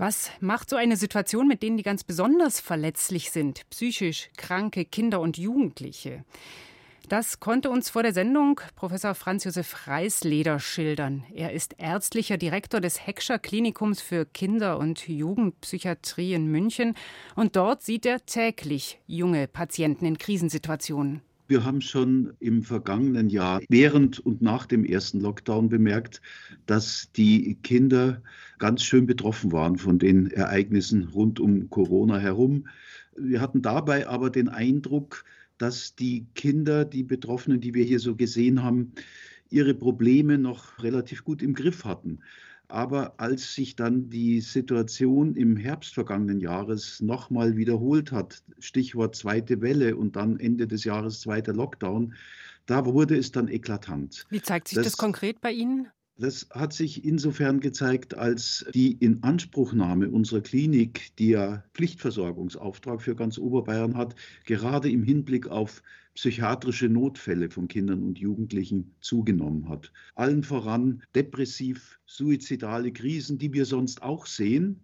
Was 0.00 0.30
macht 0.40 0.70
so 0.70 0.76
eine 0.76 0.96
Situation 0.96 1.46
mit 1.46 1.62
denen, 1.62 1.76
die 1.76 1.82
ganz 1.82 2.04
besonders 2.04 2.58
verletzlich 2.58 3.30
sind, 3.30 3.68
psychisch 3.68 4.30
kranke 4.38 4.86
Kinder 4.86 5.20
und 5.20 5.36
Jugendliche? 5.36 6.24
Das 7.10 7.38
konnte 7.38 7.68
uns 7.68 7.90
vor 7.90 8.02
der 8.02 8.14
Sendung 8.14 8.62
Professor 8.76 9.14
Franz 9.14 9.44
Josef 9.44 9.86
Reisleder 9.88 10.58
schildern. 10.58 11.26
Er 11.34 11.52
ist 11.52 11.74
ärztlicher 11.76 12.38
Direktor 12.38 12.80
des 12.80 13.06
Heckscher 13.06 13.38
Klinikums 13.38 14.00
für 14.00 14.24
Kinder- 14.24 14.78
und 14.78 15.06
Jugendpsychiatrie 15.06 16.32
in 16.32 16.46
München 16.46 16.94
und 17.36 17.56
dort 17.56 17.82
sieht 17.82 18.06
er 18.06 18.24
täglich 18.24 19.00
junge 19.06 19.48
Patienten 19.48 20.06
in 20.06 20.16
Krisensituationen. 20.16 21.20
Wir 21.50 21.64
haben 21.64 21.80
schon 21.80 22.32
im 22.38 22.62
vergangenen 22.62 23.28
Jahr 23.28 23.60
während 23.68 24.20
und 24.20 24.40
nach 24.40 24.66
dem 24.66 24.84
ersten 24.84 25.18
Lockdown 25.18 25.68
bemerkt, 25.68 26.22
dass 26.66 27.10
die 27.16 27.56
Kinder 27.64 28.22
ganz 28.60 28.84
schön 28.84 29.04
betroffen 29.04 29.50
waren 29.50 29.76
von 29.76 29.98
den 29.98 30.30
Ereignissen 30.30 31.08
rund 31.08 31.40
um 31.40 31.68
Corona 31.68 32.18
herum. 32.18 32.68
Wir 33.16 33.40
hatten 33.40 33.62
dabei 33.62 34.06
aber 34.06 34.30
den 34.30 34.48
Eindruck, 34.48 35.24
dass 35.58 35.96
die 35.96 36.24
Kinder, 36.36 36.84
die 36.84 37.02
Betroffenen, 37.02 37.60
die 37.60 37.74
wir 37.74 37.84
hier 37.84 37.98
so 37.98 38.14
gesehen 38.14 38.62
haben, 38.62 38.92
ihre 39.48 39.74
Probleme 39.74 40.38
noch 40.38 40.80
relativ 40.84 41.24
gut 41.24 41.42
im 41.42 41.54
Griff 41.54 41.84
hatten. 41.84 42.20
Aber 42.70 43.14
als 43.18 43.54
sich 43.54 43.76
dann 43.76 44.10
die 44.10 44.40
Situation 44.40 45.34
im 45.34 45.56
Herbst 45.56 45.94
vergangenen 45.94 46.40
Jahres 46.40 47.00
nochmal 47.00 47.56
wiederholt 47.56 48.12
hat, 48.12 48.42
Stichwort 48.58 49.16
zweite 49.16 49.60
Welle 49.60 49.96
und 49.96 50.16
dann 50.16 50.38
Ende 50.38 50.66
des 50.66 50.84
Jahres 50.84 51.20
zweiter 51.20 51.52
Lockdown, 51.52 52.14
da 52.66 52.86
wurde 52.86 53.16
es 53.16 53.32
dann 53.32 53.48
eklatant. 53.48 54.26
Wie 54.30 54.40
zeigt 54.40 54.68
sich 54.68 54.76
das, 54.76 54.84
das 54.84 54.96
konkret 54.96 55.40
bei 55.40 55.52
Ihnen? 55.52 55.88
Das 56.20 56.46
hat 56.50 56.74
sich 56.74 57.04
insofern 57.04 57.60
gezeigt, 57.60 58.14
als 58.14 58.66
die 58.74 58.92
Inanspruchnahme 58.92 60.10
unserer 60.10 60.42
Klinik, 60.42 61.16
die 61.16 61.30
ja 61.30 61.64
Pflichtversorgungsauftrag 61.72 63.00
für 63.00 63.16
ganz 63.16 63.38
Oberbayern 63.38 63.96
hat, 63.96 64.14
gerade 64.44 64.90
im 64.90 65.02
Hinblick 65.02 65.48
auf 65.48 65.82
psychiatrische 66.20 66.90
Notfälle 66.90 67.48
von 67.48 67.66
Kindern 67.66 68.02
und 68.02 68.18
Jugendlichen 68.18 68.94
zugenommen 69.00 69.70
hat. 69.70 69.90
Allen 70.14 70.42
voran 70.42 71.02
depressiv 71.14 71.98
suizidale 72.10 72.92
Krisen, 72.92 73.38
die 73.38 73.52
wir 73.52 73.64
sonst 73.64 74.02
auch 74.02 74.26
sehen. 74.26 74.80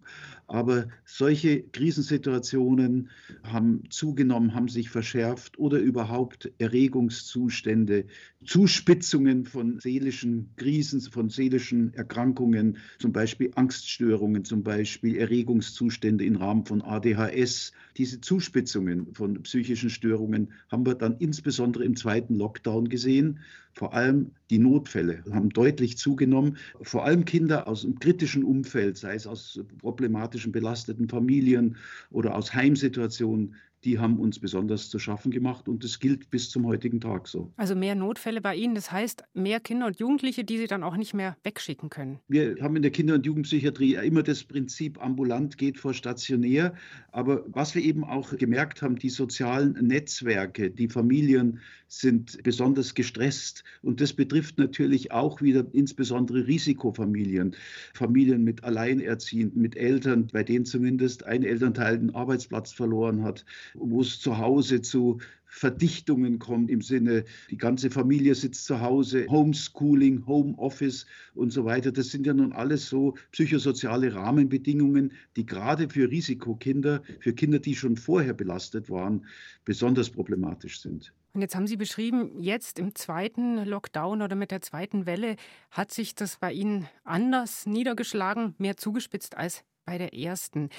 Aber 0.47 0.87
solche 1.03 1.61
Krisensituationen 1.61 3.09
haben 3.43 3.83
zugenommen, 3.89 4.55
haben 4.55 4.69
sich 4.69 4.89
verschärft 4.89 5.59
oder 5.59 5.77
überhaupt 5.77 6.49
Erregungszustände, 6.57 8.05
Zuspitzungen 8.45 9.43
von 9.43 9.79
seelischen 9.81 10.51
Krisen, 10.55 11.01
von 11.01 11.27
seelischen 11.29 11.93
Erkrankungen, 11.95 12.77
zum 12.97 13.11
Beispiel 13.11 13.51
Angststörungen, 13.55 14.45
zum 14.45 14.63
Beispiel 14.63 15.17
Erregungszustände 15.17 16.23
im 16.23 16.37
Rahmen 16.37 16.65
von 16.65 16.81
ADHS. 16.81 17.73
Diese 17.97 18.21
Zuspitzungen 18.21 19.13
von 19.13 19.43
psychischen 19.43 19.89
Störungen 19.89 20.53
haben 20.71 20.85
wir 20.85 20.95
dann 20.95 21.17
insbesondere 21.27 21.83
im 21.83 21.95
zweiten 21.95 22.35
Lockdown 22.35 22.87
gesehen. 22.87 23.39
Vor 23.73 23.93
allem 23.93 24.31
die 24.49 24.59
Notfälle 24.59 25.23
haben 25.31 25.49
deutlich 25.49 25.97
zugenommen. 25.97 26.57
Vor 26.81 27.05
allem 27.05 27.25
Kinder 27.25 27.67
aus 27.67 27.83
einem 27.83 27.99
kritischen 27.99 28.43
Umfeld, 28.43 28.97
sei 28.97 29.15
es 29.15 29.27
aus 29.27 29.59
problematischen, 29.79 30.51
belasteten 30.53 31.09
Familien 31.09 31.75
oder 32.09 32.35
aus 32.35 32.53
Heimsituationen, 32.53 33.55
die 33.87 33.99
haben 33.99 34.19
uns 34.19 34.37
besonders 34.37 34.89
zu 34.89 34.99
schaffen 34.99 35.31
gemacht 35.31 35.69
und 35.69 35.81
das 35.81 35.99
gilt 35.99 36.29
bis 36.29 36.49
zum 36.49 36.65
heutigen 36.65 36.99
Tag 36.99 37.25
so. 37.29 37.53
Also 37.55 37.73
mehr 37.73 37.95
Notfälle 37.95 38.41
bei 38.41 38.53
Ihnen, 38.53 38.75
das 38.75 38.91
heißt 38.91 39.23
mehr 39.33 39.61
Kinder 39.61 39.85
und 39.87 39.97
Jugendliche, 39.97 40.43
die 40.43 40.57
Sie 40.57 40.67
dann 40.67 40.83
auch 40.83 40.97
nicht 40.97 41.13
mehr 41.13 41.37
wegschicken 41.43 41.89
können. 41.89 42.19
Wir 42.27 42.57
haben 42.59 42.75
in 42.75 42.81
der 42.81 42.91
Kinder- 42.91 43.15
und 43.15 43.25
Jugendpsychiatrie 43.25 43.95
immer 43.95 44.23
das 44.23 44.43
Prinzip 44.43 45.01
ambulant 45.01 45.57
geht 45.57 45.79
vor 45.79 45.93
stationär, 45.93 46.73
aber 47.13 47.45
was 47.47 47.75
wir 47.75 47.81
eben 47.81 48.03
auch 48.03 48.37
gemerkt 48.37 48.81
haben, 48.81 48.97
die 48.97 49.09
sozialen 49.09 49.71
Netzwerke, 49.87 50.69
die 50.69 50.89
Familien 50.89 51.61
sind 51.87 52.41
besonders 52.43 52.93
gestresst. 52.93 53.63
Und 53.81 54.01
das 54.01 54.13
betrifft 54.13 54.57
natürlich 54.57 55.11
auch 55.11 55.41
wieder 55.41 55.65
insbesondere 55.73 56.47
Risikofamilien, 56.47 57.55
Familien 57.93 58.43
mit 58.43 58.63
Alleinerziehenden, 58.63 59.61
mit 59.61 59.75
Eltern, 59.75 60.27
bei 60.31 60.43
denen 60.43 60.65
zumindest 60.65 61.25
ein 61.25 61.43
Elternteil 61.43 61.99
den 61.99 62.13
Arbeitsplatz 62.13 62.71
verloren 62.73 63.23
hat, 63.23 63.45
wo 63.73 64.01
es 64.01 64.19
zu 64.19 64.37
Hause 64.37 64.81
zu 64.81 65.19
Verdichtungen 65.57 66.37
kommt 66.37 66.69
im 66.69 66.81
Sinne, 66.81 67.25
die 67.49 67.57
ganze 67.57 67.89
Familie 67.89 68.35
sitzt 68.35 68.65
zu 68.65 68.79
Hause, 68.79 69.25
Homeschooling, 69.27 70.25
Homeoffice 70.27 71.07
und 71.33 71.51
so 71.51 71.65
weiter. 71.65 71.91
Das 71.91 72.09
sind 72.09 72.27
ja 72.27 72.33
nun 72.33 72.53
alles 72.53 72.87
so 72.87 73.15
psychosoziale 73.31 74.13
Rahmenbedingungen, 74.13 75.13
die 75.35 75.45
gerade 75.45 75.89
für 75.89 76.11
Risikokinder, 76.11 77.01
für 77.19 77.33
Kinder, 77.33 77.57
die 77.57 77.75
schon 77.75 77.97
vorher 77.97 78.33
belastet 78.33 78.89
waren, 78.89 79.25
besonders 79.65 80.11
problematisch 80.11 80.79
sind. 80.79 81.11
Und 81.33 81.41
jetzt 81.41 81.55
haben 81.55 81.67
Sie 81.67 81.77
beschrieben, 81.77 82.39
jetzt 82.39 82.77
im 82.77 82.93
zweiten 82.95 83.65
Lockdown 83.65 84.21
oder 84.21 84.35
mit 84.35 84.51
der 84.51 84.61
zweiten 84.61 85.05
Welle 85.05 85.35
hat 85.71 85.91
sich 85.91 86.13
das 86.13 86.37
bei 86.37 86.53
Ihnen 86.53 86.87
anders 87.03 87.65
niedergeschlagen, 87.65 88.53
mehr 88.59 88.77
zugespitzt 88.77 89.35
als 89.35 89.63
bei 89.85 89.97
der 89.97 90.13
ersten. 90.13 90.69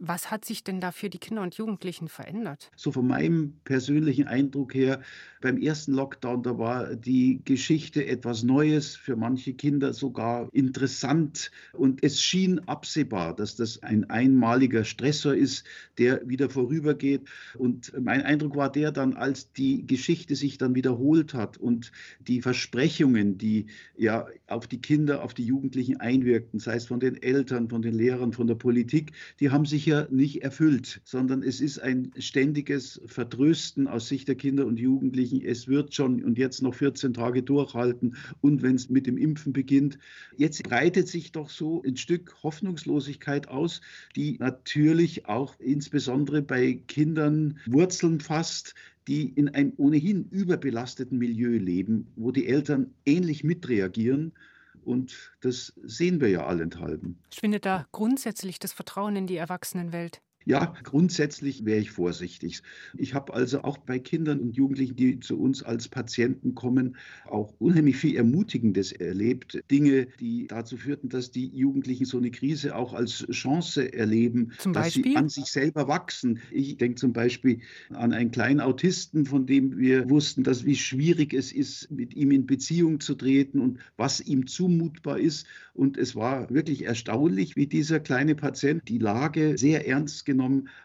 Was 0.00 0.32
hat 0.32 0.44
sich 0.44 0.64
denn 0.64 0.80
da 0.80 0.90
für 0.90 1.08
die 1.08 1.18
Kinder 1.18 1.42
und 1.42 1.54
Jugendlichen 1.54 2.08
verändert? 2.08 2.70
So 2.76 2.90
von 2.90 3.06
meinem 3.06 3.60
persönlichen 3.62 4.26
Eindruck 4.26 4.74
her, 4.74 5.00
beim 5.40 5.56
ersten 5.56 5.92
Lockdown, 5.92 6.42
da 6.42 6.58
war 6.58 6.96
die 6.96 7.42
Geschichte 7.44 8.04
etwas 8.06 8.42
Neues, 8.42 8.96
für 8.96 9.14
manche 9.14 9.54
Kinder 9.54 9.92
sogar 9.92 10.48
interessant. 10.52 11.52
Und 11.72 12.02
es 12.02 12.20
schien 12.20 12.58
absehbar, 12.60 13.36
dass 13.36 13.54
das 13.54 13.82
ein 13.82 14.10
einmaliger 14.10 14.84
Stressor 14.84 15.34
ist, 15.34 15.64
der 15.98 16.28
wieder 16.28 16.50
vorübergeht. 16.50 17.28
Und 17.56 17.92
mein 18.00 18.22
Eindruck 18.22 18.56
war 18.56 18.72
der 18.72 18.90
dann, 18.90 19.14
als 19.14 19.52
die 19.52 19.86
Geschichte 19.86 20.34
sich 20.34 20.58
dann 20.58 20.74
wiederholt 20.74 21.34
hat 21.34 21.56
und 21.56 21.92
die 22.26 22.42
Versprechungen, 22.42 23.38
die 23.38 23.66
ja 23.96 24.26
auf 24.48 24.66
die 24.66 24.80
Kinder, 24.80 25.22
auf 25.22 25.34
die 25.34 25.44
Jugendlichen 25.44 26.00
einwirkten, 26.00 26.58
sei 26.58 26.76
es 26.76 26.86
von 26.86 26.98
den 26.98 27.22
Eltern, 27.22 27.68
von 27.68 27.82
den 27.82 27.94
Lehrern, 27.94 28.32
von 28.32 28.48
der 28.48 28.56
Politik, 28.56 29.12
die 29.38 29.50
haben 29.50 29.66
sich 29.66 29.83
ja 29.86 30.06
nicht 30.10 30.42
erfüllt, 30.42 31.00
sondern 31.04 31.42
es 31.42 31.60
ist 31.60 31.78
ein 31.78 32.12
ständiges 32.18 33.00
Vertrösten 33.06 33.86
aus 33.86 34.08
Sicht 34.08 34.28
der 34.28 34.34
Kinder 34.34 34.66
und 34.66 34.78
Jugendlichen. 34.78 35.40
Es 35.44 35.68
wird 35.68 35.94
schon 35.94 36.22
und 36.24 36.38
jetzt 36.38 36.62
noch 36.62 36.74
14 36.74 37.14
Tage 37.14 37.42
durchhalten 37.42 38.16
und 38.40 38.62
wenn 38.62 38.74
es 38.74 38.88
mit 38.88 39.06
dem 39.06 39.16
Impfen 39.16 39.52
beginnt. 39.52 39.98
Jetzt 40.36 40.62
breitet 40.62 41.08
sich 41.08 41.32
doch 41.32 41.50
so 41.50 41.82
ein 41.82 41.96
Stück 41.96 42.34
Hoffnungslosigkeit 42.42 43.48
aus, 43.48 43.80
die 44.16 44.36
natürlich 44.38 45.26
auch 45.26 45.58
insbesondere 45.58 46.42
bei 46.42 46.80
Kindern 46.88 47.58
Wurzeln 47.66 48.20
fasst, 48.20 48.74
die 49.06 49.28
in 49.28 49.48
einem 49.50 49.72
ohnehin 49.76 50.28
überbelasteten 50.30 51.18
Milieu 51.18 51.58
leben, 51.58 52.06
wo 52.16 52.30
die 52.30 52.46
Eltern 52.46 52.94
ähnlich 53.04 53.44
mitreagieren 53.44 54.32
und 54.84 55.32
das 55.40 55.72
sehen 55.82 56.20
wir 56.20 56.28
ja 56.28 56.46
allenthalben. 56.46 57.18
Schwindet 57.32 57.64
da 57.64 57.86
grundsätzlich 57.92 58.58
das 58.58 58.72
Vertrauen 58.72 59.16
in 59.16 59.26
die 59.26 59.36
Erwachsenenwelt? 59.36 60.20
Ja, 60.46 60.74
grundsätzlich 60.82 61.64
wäre 61.64 61.80
ich 61.80 61.90
vorsichtig. 61.90 62.62
Ich 62.98 63.14
habe 63.14 63.32
also 63.32 63.62
auch 63.62 63.78
bei 63.78 63.98
Kindern 63.98 64.40
und 64.40 64.56
Jugendlichen, 64.56 64.94
die 64.94 65.18
zu 65.20 65.40
uns 65.40 65.62
als 65.62 65.88
Patienten 65.88 66.54
kommen, 66.54 66.96
auch 67.26 67.54
unheimlich 67.58 67.96
viel 67.96 68.16
Ermutigendes 68.16 68.92
erlebt. 68.92 69.58
Dinge, 69.70 70.06
die 70.20 70.46
dazu 70.46 70.76
führten, 70.76 71.08
dass 71.08 71.30
die 71.30 71.48
Jugendlichen 71.48 72.04
so 72.04 72.18
eine 72.18 72.30
Krise 72.30 72.76
auch 72.76 72.92
als 72.92 73.26
Chance 73.30 73.90
erleben, 73.94 74.52
dass 74.72 74.92
sie 74.92 75.16
an 75.16 75.30
sich 75.30 75.46
selber 75.46 75.88
wachsen. 75.88 76.40
Ich 76.50 76.76
denke 76.76 76.96
zum 76.96 77.14
Beispiel 77.14 77.60
an 77.90 78.12
einen 78.12 78.30
kleinen 78.30 78.60
Autisten, 78.60 79.24
von 79.24 79.46
dem 79.46 79.78
wir 79.78 80.10
wussten, 80.10 80.42
dass 80.42 80.66
wie 80.66 80.76
schwierig 80.76 81.32
es 81.32 81.52
ist, 81.52 81.90
mit 81.90 82.14
ihm 82.14 82.30
in 82.30 82.44
Beziehung 82.46 83.00
zu 83.00 83.14
treten 83.14 83.60
und 83.60 83.78
was 83.96 84.20
ihm 84.20 84.46
zumutbar 84.46 85.18
ist. 85.18 85.46
Und 85.72 85.96
es 85.96 86.14
war 86.14 86.50
wirklich 86.50 86.84
erstaunlich, 86.84 87.56
wie 87.56 87.66
dieser 87.66 87.98
kleine 87.98 88.34
Patient 88.34 88.86
die 88.88 88.98
Lage 88.98 89.56
sehr 89.56 89.88
ernst 89.88 90.26
genommen. 90.26 90.33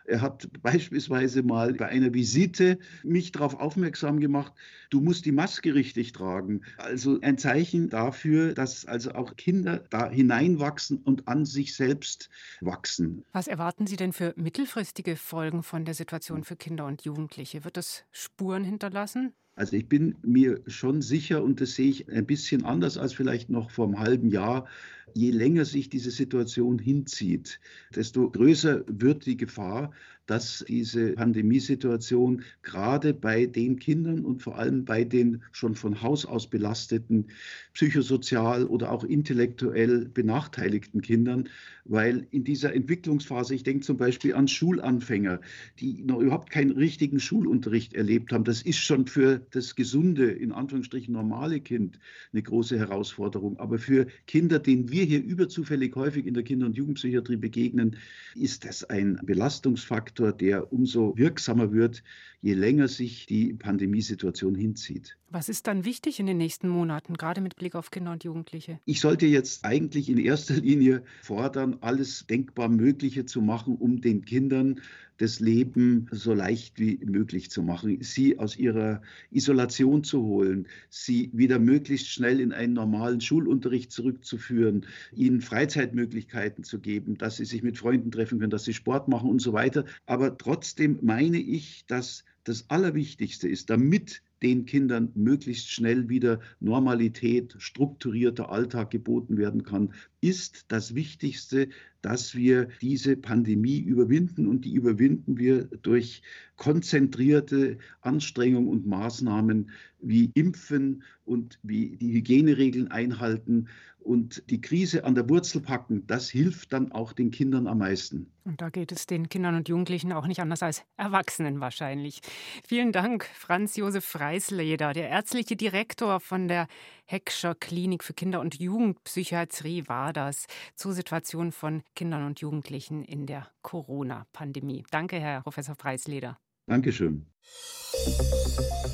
Er 0.06 0.22
hat 0.22 0.50
beispielsweise 0.62 1.44
mal 1.44 1.74
bei 1.74 1.88
einer 1.88 2.14
Visite 2.14 2.80
mich 3.04 3.32
darauf 3.32 3.60
aufmerksam 3.60 4.20
gemacht, 4.20 4.54
du 4.90 5.02
musst 5.02 5.26
die 5.26 5.32
Maske 5.32 5.74
richtig 5.74 6.14
tragen. 6.14 6.62
Also 6.78 7.20
ein 7.22 7.38
Zeichen 7.38 7.90
dafür, 7.90 8.54
dass 8.54 8.86
also 8.86 9.12
auch 9.12 9.36
Kinder 9.36 9.84
da 9.90 10.10
hineinwachsen 10.10 10.98
und 10.98 11.28
an 11.28 11.46
sich 11.46 11.76
selbst 11.76 12.30
wachsen. 12.62 13.24
Was 13.32 13.48
erwarten 13.48 13.88
Sie 13.88 13.96
denn 13.96 14.14
für 14.14 14.34
mittelfristige 14.36 15.16
Folgen 15.16 15.64
von 15.64 15.86
der 15.86 15.94
Situation 15.94 16.44
für 16.44 16.56
Kinder 16.56 16.86
und 16.86 17.04
Jugendliche? 17.04 17.64
Wird 17.64 17.78
das 17.78 18.06
Spuren 18.12 18.64
hinterlassen? 18.64 19.34
Also 19.60 19.76
ich 19.76 19.90
bin 19.90 20.16
mir 20.22 20.62
schon 20.68 21.02
sicher, 21.02 21.44
und 21.44 21.60
das 21.60 21.76
sehe 21.76 21.90
ich 21.90 22.08
ein 22.08 22.26
bisschen 22.26 22.64
anders 22.64 22.98
als 22.98 23.12
vielleicht 23.12 23.50
noch 23.50 23.72
vor 23.72 23.88
einem 23.88 24.00
halben 24.00 24.30
Jahr, 24.30 24.70
je 25.14 25.32
länger 25.32 25.66
sich 25.66 25.90
diese 25.90 26.12
Situation 26.12 26.80
hinzieht, 26.80 27.60
desto 27.94 28.32
größer 28.32 28.86
wird 28.88 29.26
die 29.26 29.36
Gefahr, 29.36 29.92
dass 30.30 30.64
diese 30.68 31.14
Pandemiesituation 31.14 32.44
gerade 32.62 33.16
bei 33.16 33.48
den 33.48 33.80
Kindern 33.80 34.24
und 34.26 34.44
vor 34.44 34.60
allem 34.60 34.86
bei 34.86 35.04
den 35.04 35.42
schon 35.52 35.74
von 35.74 36.04
Haus 36.04 36.24
aus 36.26 36.48
belasteten, 36.48 37.26
psychosozial 37.74 38.66
oder 38.66 38.92
auch 38.92 39.04
intellektuell 39.04 40.06
benachteiligten 40.06 41.02
Kindern, 41.02 41.50
weil 41.86 42.28
in 42.30 42.44
dieser 42.44 42.76
Entwicklungsphase, 42.76 43.56
ich 43.56 43.64
denke 43.64 43.84
zum 43.84 43.98
Beispiel 43.98 44.36
an 44.36 44.48
Schulanfänger, 44.48 45.42
die 45.80 46.04
noch 46.04 46.20
überhaupt 46.20 46.52
keinen 46.52 46.72
richtigen 46.72 47.20
Schulunterricht 47.20 47.96
erlebt 47.96 48.32
haben, 48.32 48.44
das 48.44 48.62
ist 48.62 48.78
schon 48.78 49.08
für 49.08 49.42
das 49.50 49.76
gesunde, 49.76 50.30
in 50.30 50.52
Anführungsstrichen 50.52 51.12
normale 51.12 51.60
Kind 51.60 51.98
eine 52.34 52.44
große 52.44 52.78
Herausforderung. 52.78 53.58
Aber 53.58 53.80
für 53.80 54.06
Kinder, 54.28 54.60
denen 54.60 54.92
wir 54.92 55.06
hier 55.06 55.24
überzufällig 55.24 55.96
häufig 55.96 56.28
in 56.28 56.36
der 56.36 56.44
Kinder- 56.44 56.68
und 56.68 56.78
Jugendpsychiatrie 56.78 57.38
begegnen, 57.38 57.96
ist 58.36 58.66
das 58.66 58.84
ein 58.84 59.20
Belastungsfaktor 59.24 60.19
Faktor, 60.20 60.34
der 60.34 60.74
umso 60.74 61.18
wirksamer 61.18 61.72
wird, 61.72 62.04
je 62.42 62.54
länger 62.54 62.90
sich 62.90 63.26
die 63.26 63.54
Pandemiesituation 63.54 64.54
hinzieht. 64.54 65.18
Was 65.32 65.48
ist 65.48 65.68
dann 65.68 65.86
wichtig 65.86 66.20
in 66.20 66.26
den 66.26 66.38
nächsten 66.38 66.68
Monaten, 66.68 67.14
gerade 67.14 67.40
mit 67.40 67.56
Blick 67.56 67.76
auf 67.76 67.92
Kinder 67.92 68.12
und 68.12 68.24
Jugendliche? 68.24 68.80
Ich 68.86 69.00
sollte 69.00 69.28
jetzt 69.28 69.64
eigentlich 69.64 70.10
in 70.10 70.18
erster 70.18 70.56
Linie 70.56 71.04
fordern, 71.22 71.78
alles 71.82 72.26
denkbar 72.26 72.68
Mögliche 72.68 73.26
zu 73.26 73.40
machen, 73.40 73.76
um 73.76 74.02
den 74.02 74.26
Kindern 74.26 74.82
das 75.18 75.40
Leben 75.40 76.08
so 76.12 76.34
leicht 76.34 76.80
wie 76.80 76.98
möglich 77.06 77.52
zu 77.52 77.62
machen, 77.62 78.02
sie 78.02 78.40
aus 78.40 78.58
ihrer 78.58 79.04
Isolation 79.30 80.04
zu 80.04 80.24
holen, 80.24 80.68
sie 80.90 81.30
wieder 81.32 81.60
möglichst 81.60 82.08
schnell 82.08 82.40
in 82.40 82.52
einen 82.52 82.74
normalen 82.74 83.22
Schulunterricht 83.22 83.92
zurückzuführen, 83.92 84.88
ihnen 85.14 85.42
Freizeitmöglichkeiten 85.42 86.64
zu 86.64 86.80
geben, 86.80 87.20
dass 87.20 87.38
sie 87.38 87.46
sich 87.46 87.62
mit 87.62 87.78
Freunden 87.78 88.10
treffen 88.10 88.40
können, 88.40 88.50
dass 88.50 88.64
sie 88.64 88.74
Sport 88.74 89.08
machen 89.10 89.30
und 89.30 89.42
so 89.44 89.54
weiter. 89.54 89.86
Aber 90.08 90.40
trotzdem 90.40 90.98
meine 91.04 91.38
ich, 91.38 91.86
dass 91.86 92.24
das 92.46 92.68
Allerwichtigste 92.70 93.48
ist, 93.48 93.70
damit 93.70 94.24
den 94.42 94.66
Kindern 94.66 95.12
möglichst 95.16 95.72
schnell 95.72 96.10
wieder 96.10 96.40
Normalität, 96.60 97.56
strukturierter 97.60 98.52
Alltag 98.52 98.92
geboten 98.92 99.38
werden 99.38 99.64
kann, 99.64 99.94
ist 100.22 100.66
das 100.70 100.96
Wichtigste, 100.96 101.70
dass 102.02 102.36
wir 102.36 102.70
diese 102.82 103.18
Pandemie 103.18 103.80
überwinden. 103.80 104.48
Und 104.48 104.66
die 104.66 104.74
überwinden 104.74 105.38
wir 105.38 105.66
durch 105.66 106.22
konzentrierte 106.56 107.78
Anstrengungen 108.02 108.70
und 108.70 108.86
Maßnahmen 108.86 109.70
wie 110.02 110.32
Impfen 110.34 111.04
und 111.26 111.60
wie 111.64 111.98
die 111.98 112.14
Hygieneregeln 112.14 112.90
einhalten 112.90 113.68
und 114.10 114.42
die 114.50 114.60
Krise 114.60 115.04
an 115.04 115.14
der 115.14 115.30
Wurzel 115.30 115.62
packen, 115.62 116.08
das 116.08 116.32
hilft 116.32 116.74
dann 116.74 116.92
auch 116.92 117.14
den 117.14 117.30
Kindern 117.30 117.68
am 117.68 117.78
meisten. 117.78 118.32
Und 118.44 118.60
da 118.60 118.70
geht 118.70 118.92
es 118.92 119.06
den 119.06 119.30
Kindern 119.30 119.54
und 119.54 119.70
Jugendlichen 119.70 120.14
auch 120.14 120.26
nicht 120.26 120.40
anders 120.40 120.64
als 120.64 120.84
Erwachsenen 120.98 121.60
wahrscheinlich. 121.60 122.22
Vielen 122.68 122.92
Dank, 122.92 123.30
Franz 123.36 123.76
Josef 123.76 124.04
Freisleder, 124.04 124.94
der 124.94 125.10
ärztliche 125.10 125.56
Direktor 125.56 126.20
von 126.20 126.48
der 126.48 126.68
Heckscher 127.06 127.54
Klinik 127.54 128.04
für 128.04 128.14
Kinder- 128.14 128.42
und 128.42 128.60
Jugendpsychiatrie 128.60 129.88
war 129.88 130.12
das 130.12 130.48
zur 130.76 130.94
Situation 130.94 131.52
von 131.52 131.84
Kindern 131.96 132.26
und 132.26 132.40
Jugendlichen 132.40 133.04
in 133.04 133.28
der 133.28 133.48
Corona-Pandemie. 133.62 134.86
Danke, 134.90 135.20
Herr 135.20 135.44
Professor 135.44 135.76
Freisleder. 135.76 136.40
Dankeschön. 136.66 137.28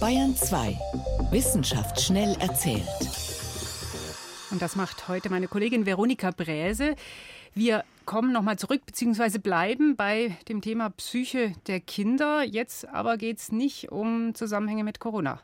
Bayern 0.01 0.35
2. 0.35 0.77
Wissenschaft 1.31 2.01
schnell 2.01 2.35
erzählt. 2.41 2.83
Und 4.55 4.61
das 4.61 4.77
macht 4.77 5.09
heute 5.09 5.29
meine 5.29 5.49
Kollegin 5.49 5.85
Veronika 5.85 6.31
Bräse. 6.31 6.95
Wir 7.57 7.85
kommen 8.05 8.31
nochmal 8.31 8.57
zurück, 8.57 8.85
beziehungsweise 8.85 9.39
bleiben 9.39 9.95
bei 9.95 10.37
dem 10.47 10.61
Thema 10.61 10.89
Psyche 10.91 11.53
der 11.67 11.79
Kinder. 11.79 12.43
Jetzt 12.43 12.87
aber 12.87 13.17
geht 13.17 13.39
es 13.39 13.51
nicht 13.51 13.91
um 13.91 14.35
Zusammenhänge 14.35 14.83
mit 14.83 14.99
Corona. 14.99 15.41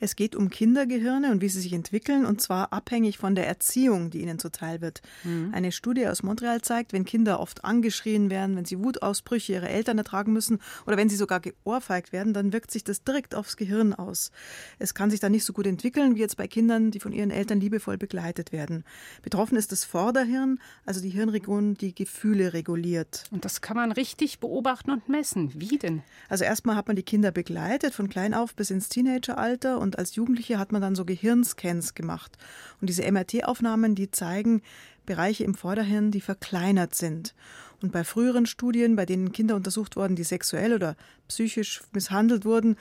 Es 0.00 0.16
geht 0.16 0.34
um 0.34 0.48
Kindergehirne 0.48 1.30
und 1.30 1.42
wie 1.42 1.48
sie 1.48 1.60
sich 1.60 1.72
entwickeln, 1.72 2.24
und 2.24 2.40
zwar 2.40 2.72
abhängig 2.72 3.18
von 3.18 3.34
der 3.34 3.46
Erziehung, 3.46 4.10
die 4.10 4.22
ihnen 4.22 4.38
zuteil 4.38 4.80
wird. 4.80 5.02
Mhm. 5.24 5.52
Eine 5.52 5.70
Studie 5.70 6.06
aus 6.06 6.22
Montreal 6.22 6.62
zeigt, 6.62 6.92
wenn 6.92 7.04
Kinder 7.04 7.40
oft 7.40 7.64
angeschrien 7.64 8.30
werden, 8.30 8.56
wenn 8.56 8.64
sie 8.64 8.78
Wutausbrüche 8.78 9.52
ihrer 9.52 9.70
Eltern 9.70 9.98
ertragen 9.98 10.32
müssen 10.32 10.60
oder 10.86 10.96
wenn 10.96 11.08
sie 11.08 11.16
sogar 11.16 11.40
geohrfeigt 11.40 12.12
werden, 12.12 12.32
dann 12.32 12.52
wirkt 12.52 12.70
sich 12.70 12.84
das 12.84 13.04
direkt 13.04 13.34
aufs 13.34 13.56
Gehirn 13.56 13.92
aus. 13.92 14.30
Es 14.78 14.94
kann 14.94 15.10
sich 15.10 15.20
dann 15.20 15.32
nicht 15.32 15.44
so 15.44 15.52
gut 15.52 15.66
entwickeln 15.66 16.16
wie 16.16 16.20
jetzt 16.20 16.36
bei 16.36 16.48
Kindern, 16.48 16.90
die 16.90 17.00
von 17.00 17.12
ihren 17.12 17.30
Eltern 17.30 17.60
liebevoll 17.60 17.98
begleitet 17.98 18.52
werden. 18.52 18.84
Betroffen 19.22 19.58
ist 19.58 19.72
das 19.72 19.84
Vorderhirn, 19.84 20.58
also 20.86 21.02
die 21.02 21.10
Hirnregion, 21.10 21.47
die 21.48 21.94
Gefühle 21.94 22.52
reguliert. 22.52 23.24
Und 23.30 23.44
das 23.44 23.60
kann 23.60 23.76
man 23.76 23.90
richtig 23.92 24.38
beobachten 24.38 24.90
und 24.90 25.08
messen. 25.08 25.52
Wie 25.54 25.78
denn? 25.78 26.02
Also 26.28 26.44
erstmal 26.44 26.76
hat 26.76 26.86
man 26.86 26.96
die 26.96 27.02
Kinder 27.02 27.30
begleitet, 27.32 27.94
von 27.94 28.08
klein 28.08 28.34
auf 28.34 28.54
bis 28.54 28.70
ins 28.70 28.88
Teenageralter 28.88 29.78
und 29.78 29.98
als 29.98 30.14
Jugendliche 30.14 30.58
hat 30.58 30.72
man 30.72 30.82
dann 30.82 30.94
so 30.94 31.04
Gehirnscans 31.04 31.94
gemacht. 31.94 32.36
Und 32.80 32.88
diese 32.88 33.10
MRT-Aufnahmen, 33.10 33.94
die 33.94 34.10
zeigen 34.10 34.62
Bereiche 35.06 35.44
im 35.44 35.54
Vorderhirn, 35.54 36.10
die 36.10 36.20
verkleinert 36.20 36.94
sind. 36.94 37.34
Und 37.80 37.92
bei 37.92 38.04
früheren 38.04 38.46
Studien, 38.46 38.96
bei 38.96 39.06
denen 39.06 39.32
Kinder 39.32 39.56
untersucht 39.56 39.96
wurden, 39.96 40.16
die 40.16 40.24
sexuell 40.24 40.74
oder 40.74 40.96
psychisch 41.28 41.80
misshandelt 41.92 42.44
wurden, 42.44 42.76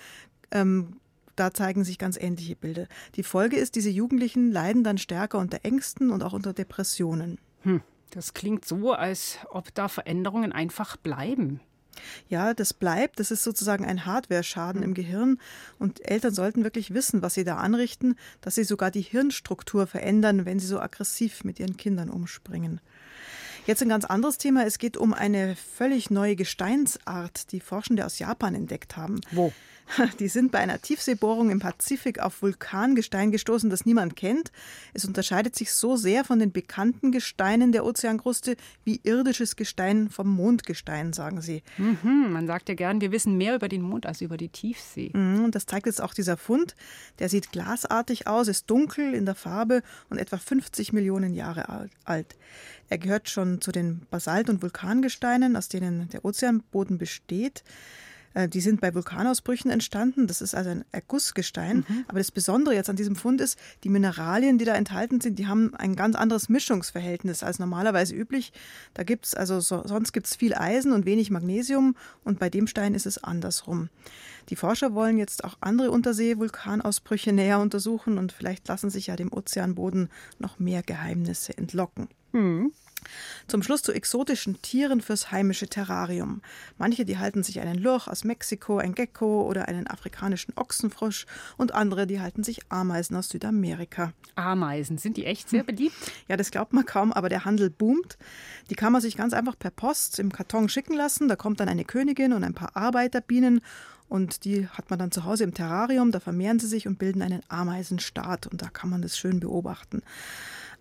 ähm, 0.52 0.98
da 1.38 1.54
zeigen 1.54 1.84
sich 1.84 2.00
ganz 2.00 2.18
ähnliche 2.18 2.56
Bilder. 2.56 2.88
Die 3.16 3.24
Folge 3.24 3.58
ist, 3.58 3.76
diese 3.76 3.92
Jugendlichen 3.92 4.52
leiden 4.52 4.84
dann 4.84 4.98
stärker 4.98 5.38
unter 5.38 5.60
Ängsten 5.64 6.10
und 6.10 6.24
auch 6.24 6.34
unter 6.34 6.52
Depressionen. 6.52 7.38
Hm. 7.62 7.82
Das 8.12 8.34
klingt 8.34 8.66
so, 8.66 8.94
als 8.94 9.40
ob 9.50 9.74
da 9.74 9.88
Veränderungen 9.88 10.52
einfach 10.52 10.98
bleiben. 10.98 11.60
Ja, 12.30 12.54
das 12.54 12.74
bleibt. 12.74 13.20
Das 13.20 13.32
ist 13.32 13.44
sozusagen 13.44 13.86
ein 13.86 14.06
Hardware-Schaden 14.06 14.84
im 14.84 14.94
Gehirn. 14.94 15.40
Und 15.80 16.08
Eltern 16.08 16.34
sollten 16.34 16.64
wirklich 16.64 16.94
wissen, 16.94 17.22
was 17.22 17.34
sie 17.34 17.44
da 17.44 17.58
anrichten, 17.58 18.16
dass 18.42 18.56
sie 18.56 18.64
sogar 18.64 18.92
die 18.92 19.02
Hirnstruktur 19.02 19.88
verändern, 19.88 20.46
wenn 20.46 20.60
sie 20.60 20.68
so 20.68 20.80
aggressiv 20.80 21.44
mit 21.44 21.60
ihren 21.60 21.78
Kindern 21.78 22.10
umspringen. 22.10 22.82
Jetzt 23.68 23.82
ein 23.82 23.90
ganz 23.90 24.06
anderes 24.06 24.38
Thema. 24.38 24.66
Es 24.66 24.78
geht 24.78 24.96
um 24.96 25.14
eine 25.14 25.58
völlig 25.58 26.10
neue 26.10 26.38
Gesteinsart, 26.38 27.52
die 27.52 27.60
Forschende 27.60 28.06
aus 28.06 28.18
Japan 28.18 28.56
entdeckt 28.56 28.96
haben. 28.96 29.20
Wo? 29.32 29.52
Die 30.20 30.28
sind 30.28 30.52
bei 30.52 30.60
einer 30.60 30.82
Tiefseebohrung 30.82 31.50
im 31.50 31.60
Pazifik 31.60 32.20
auf 32.20 32.42
Vulkangestein 32.42 33.32
gestoßen, 33.32 33.70
das 33.70 33.86
niemand 33.86 34.16
kennt. 34.16 34.52
Es 34.94 35.06
unterscheidet 35.06 35.56
sich 35.56 35.72
so 35.72 35.96
sehr 35.96 36.24
von 36.24 36.40
den 36.40 36.52
bekannten 36.52 37.12
Gesteinen 37.12 37.72
der 37.72 37.86
Ozeankruste 37.86 38.56
wie 38.84 39.00
irdisches 39.04 39.56
Gestein 39.56 40.10
vom 40.10 40.30
Mondgestein, 40.30 41.14
sagen 41.14 41.42
sie. 41.42 41.64
Mhm, 41.78 42.32
man 42.32 42.48
sagt 42.48 42.70
ja 42.70 42.76
gern, 42.76 43.02
wir 43.02 43.12
wissen 43.12 43.38
mehr 43.38 43.56
über 43.56 43.70
den 43.70 43.82
Mond 43.82 44.06
als 44.06 44.22
über 44.22 44.38
die 44.38 44.50
Tiefsee. 44.50 45.12
Mhm, 45.14 45.46
und 45.46 45.56
das 45.56 45.66
zeigt 45.66 45.86
jetzt 45.86 46.02
auch 46.02 46.14
dieser 46.14 46.38
Fund. 46.38 46.76
Der 47.20 47.30
sieht 47.30 47.52
glasartig 47.52 48.28
aus, 48.28 48.48
ist 48.48 48.70
dunkel 48.70 49.14
in 49.14 49.26
der 49.26 49.36
Farbe 49.36 49.84
und 50.10 50.18
etwa 50.18 50.38
50 50.38 50.94
Millionen 50.94 51.34
Jahre 51.34 51.90
alt. 52.06 52.36
Er 52.89 52.98
gehört 52.98 53.29
schon 53.29 53.62
zu 53.62 53.72
den 53.72 54.01
Basalt- 54.10 54.50
und 54.50 54.62
Vulkangesteinen, 54.62 55.56
aus 55.56 55.70
denen 55.70 56.10
der 56.10 56.24
Ozeanboden 56.24 56.98
besteht. 56.98 57.63
Äh, 58.38 58.48
die 58.48 58.62
sind 58.62 58.82
bei 58.82 58.94
Vulkanausbrüchen 58.94 59.72
entstanden. 59.72 60.27
Das 60.27 60.41
ist 60.41 60.53
also 60.53 60.70
ein 60.70 60.86
Ergussgestein. 60.91 61.86
Mhm. 61.88 62.06
Aber 62.08 62.20
das 62.20 62.32
Besondere 62.32 62.75
jetzt 62.75 62.89
an 62.89 62.96
diesem 62.96 63.15
Fund 63.15 63.41
ist, 63.41 63.58
die 63.84 63.89
Mineralien, 63.89 64.58
die 64.58 64.65
da 64.65 64.75
enthalten 64.75 65.20
sind, 65.22 65.39
die 65.39 65.48
haben 65.48 65.74
ein 65.75 65.96
ganz 65.96 66.15
anderes 66.15 66.48
Mischungsverhältnis 66.48 67.44
als 67.44 67.58
normalerweise 67.58 68.15
üblich. 68.15 68.53
Da 68.94 69.03
gibt 69.03 69.25
es 69.25 69.34
also 69.34 69.60
so, 69.60 69.82
sonst 69.86 70.13
gibt 70.13 70.27
es 70.27 70.36
viel 70.36 70.53
Eisen 70.53 70.94
und 70.94 71.06
wenig 71.06 71.32
Magnesium 71.32 71.96
und 72.24 72.38
bei 72.38 72.50
dem 72.50 72.67
Stein 72.67 72.94
ist 72.94 73.08
es 73.08 73.24
andersrum. 73.24 73.89
Die 74.50 74.56
Forscher 74.56 74.94
wollen 74.94 75.17
jetzt 75.17 75.44
auch 75.44 75.58
andere 75.60 75.91
Untersee-Vulkanausbrüche 75.91 77.34
näher 77.34 77.60
untersuchen 77.60 78.17
und 78.17 78.32
vielleicht 78.32 78.67
lassen 78.67 78.89
sich 78.89 79.08
ja 79.08 79.15
dem 79.15 79.34
Ozeanboden 79.34 80.10
noch 80.39 80.60
mehr 80.60 80.84
Geheimnisse 80.84 81.58
entlocken. 81.58 82.08
Mhm. 82.32 82.72
Zum 83.48 83.63
Schluss 83.63 83.82
zu 83.82 83.94
exotischen 83.94 84.62
Tieren 84.62 85.02
fürs 85.02 85.32
heimische 85.32 85.68
Terrarium. 85.68 86.42
Manche, 86.78 87.06
die 87.06 87.18
halten 87.18 87.44
sich 87.44 87.60
einen 87.60 87.78
Lurch 87.78 88.08
aus 88.08 88.24
Mexiko, 88.24 88.78
ein 88.78 88.96
Gecko 88.96 89.44
oder 89.48 89.68
einen 89.68 89.88
afrikanischen 89.88 90.54
Ochsenfrosch 90.58 91.26
und 91.56 91.74
andere, 91.74 92.08
die 92.08 92.20
halten 92.20 92.44
sich 92.44 92.60
Ameisen 92.70 93.16
aus 93.16 93.30
Südamerika. 93.30 94.12
Ameisen, 94.36 94.98
sind 94.98 95.16
die 95.18 95.26
echt 95.26 95.50
sehr 95.50 95.63
beliebt? 95.63 95.96
Ja, 96.28 96.36
das 96.36 96.52
glaubt 96.52 96.74
man 96.74 96.86
kaum, 96.86 97.13
aber 97.13 97.30
der 97.30 97.46
Handel 97.46 97.70
boomt. 97.70 98.18
Die 98.70 98.76
kann 98.76 98.92
man 98.92 99.02
sich 99.02 99.16
ganz 99.16 99.34
einfach 99.34 99.58
per 99.58 99.72
Post 99.72 100.20
im 100.20 100.32
Karton 100.32 100.68
schicken 100.68 100.94
lassen. 100.94 101.30
Da 101.30 101.36
kommt 101.36 101.60
dann 101.60 101.70
eine 101.70 101.86
Königin 101.86 102.34
und 102.34 102.44
ein 102.44 102.54
paar 102.54 102.76
Arbeiterbienen 102.76 103.62
und 104.10 104.46
die 104.46 104.68
hat 104.68 104.90
man 104.90 105.00
dann 105.00 105.12
zu 105.12 105.26
Hause 105.26 105.44
im 105.44 105.54
Terrarium, 105.54 106.12
da 106.12 106.20
vermehren 106.20 106.60
sie 106.60 106.68
sich 106.68 106.88
und 106.88 106.98
bilden 106.98 107.22
einen 107.22 107.44
Ameisenstaat 107.50 108.48
und 108.48 108.62
da 108.62 108.70
kann 108.70 108.90
man 108.90 109.02
das 109.02 109.18
schön 109.18 109.40
beobachten. 109.40 110.02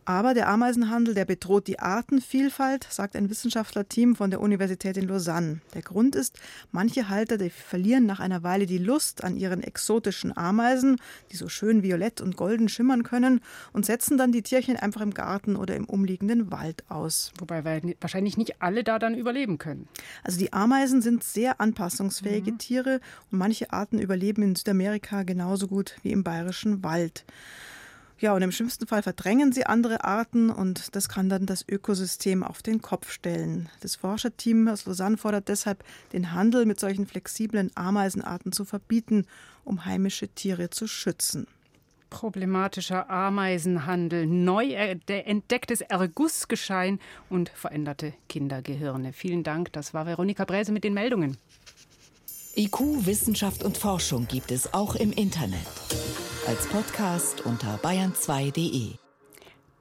Aber 0.08 0.34
der 0.34 0.48
Ameisenhandel, 0.48 1.14
der 1.14 1.24
bedroht 1.24 1.66
die 1.66 1.80
Artenvielfalt, 1.80 2.86
sagt 2.88 3.16
ein 3.16 3.28
Wissenschaftlerteam 3.28 4.14
von 4.14 4.30
der 4.30 4.40
Universität 4.40 4.96
in 4.96 5.08
Lausanne. 5.08 5.60
Der 5.74 5.82
Grund 5.82 6.14
ist, 6.14 6.38
manche 6.70 7.08
Halter 7.08 7.38
die 7.38 7.50
verlieren 7.50 8.06
nach 8.06 8.20
einer 8.20 8.44
Weile 8.44 8.66
die 8.66 8.78
Lust 8.78 9.24
an 9.24 9.36
ihren 9.36 9.64
exotischen 9.64 10.36
Ameisen, 10.36 11.00
die 11.32 11.36
so 11.36 11.48
schön 11.48 11.82
violett 11.82 12.20
und 12.20 12.36
golden 12.36 12.68
schimmern 12.68 13.02
können, 13.02 13.40
und 13.72 13.84
setzen 13.84 14.16
dann 14.16 14.30
die 14.30 14.42
Tierchen 14.42 14.76
einfach 14.76 15.00
im 15.00 15.12
Garten 15.12 15.56
oder 15.56 15.74
im 15.74 15.86
umliegenden 15.86 16.52
Wald 16.52 16.84
aus. 16.88 17.32
Wobei 17.40 17.64
wahrscheinlich 18.00 18.36
nicht 18.36 18.62
alle 18.62 18.84
da 18.84 19.00
dann 19.00 19.16
überleben 19.16 19.58
können. 19.58 19.88
Also 20.22 20.38
die 20.38 20.52
Ameisen 20.52 21.02
sind 21.02 21.24
sehr 21.24 21.60
anpassungsfähige 21.60 22.52
mhm. 22.52 22.58
Tiere 22.58 23.00
und 23.32 23.38
manche 23.38 23.72
Arten 23.72 23.98
überleben 23.98 24.42
in 24.42 24.54
Südamerika 24.54 25.24
genauso 25.24 25.66
gut 25.66 25.96
wie 26.04 26.12
im 26.12 26.22
bayerischen 26.22 26.84
Wald. 26.84 27.24
Ja, 28.18 28.34
und 28.34 28.40
im 28.40 28.50
schlimmsten 28.50 28.86
Fall 28.86 29.02
verdrängen 29.02 29.52
sie 29.52 29.66
andere 29.66 30.04
Arten 30.04 30.48
und 30.48 30.96
das 30.96 31.10
kann 31.10 31.28
dann 31.28 31.44
das 31.44 31.66
Ökosystem 31.68 32.42
auf 32.42 32.62
den 32.62 32.80
Kopf 32.80 33.10
stellen. 33.10 33.68
Das 33.80 33.96
Forscherteam 33.96 34.68
aus 34.68 34.86
Lausanne 34.86 35.18
fordert 35.18 35.48
deshalb, 35.48 35.84
den 36.14 36.32
Handel 36.32 36.64
mit 36.64 36.80
solchen 36.80 37.06
flexiblen 37.06 37.70
Ameisenarten 37.74 38.52
zu 38.52 38.64
verbieten, 38.64 39.26
um 39.64 39.84
heimische 39.84 40.28
Tiere 40.28 40.70
zu 40.70 40.86
schützen. 40.86 41.46
Problematischer 42.08 43.10
Ameisenhandel, 43.10 44.26
neu 44.26 44.72
entdecktes 44.72 45.82
Ergussgeschein 45.82 47.00
und 47.28 47.50
veränderte 47.50 48.14
Kindergehirne. 48.30 49.12
Vielen 49.12 49.42
Dank, 49.42 49.72
das 49.74 49.92
war 49.92 50.06
Veronika 50.06 50.46
Bräse 50.46 50.72
mit 50.72 50.84
den 50.84 50.94
Meldungen. 50.94 51.36
IQ, 52.56 53.04
Wissenschaft 53.04 53.62
und 53.62 53.76
Forschung 53.76 54.26
gibt 54.26 54.50
es 54.50 54.72
auch 54.72 54.94
im 54.94 55.12
Internet 55.12 55.66
als 56.46 56.68
Podcast 56.68 57.44
unter 57.44 57.76
bayern2.de. 57.78 58.92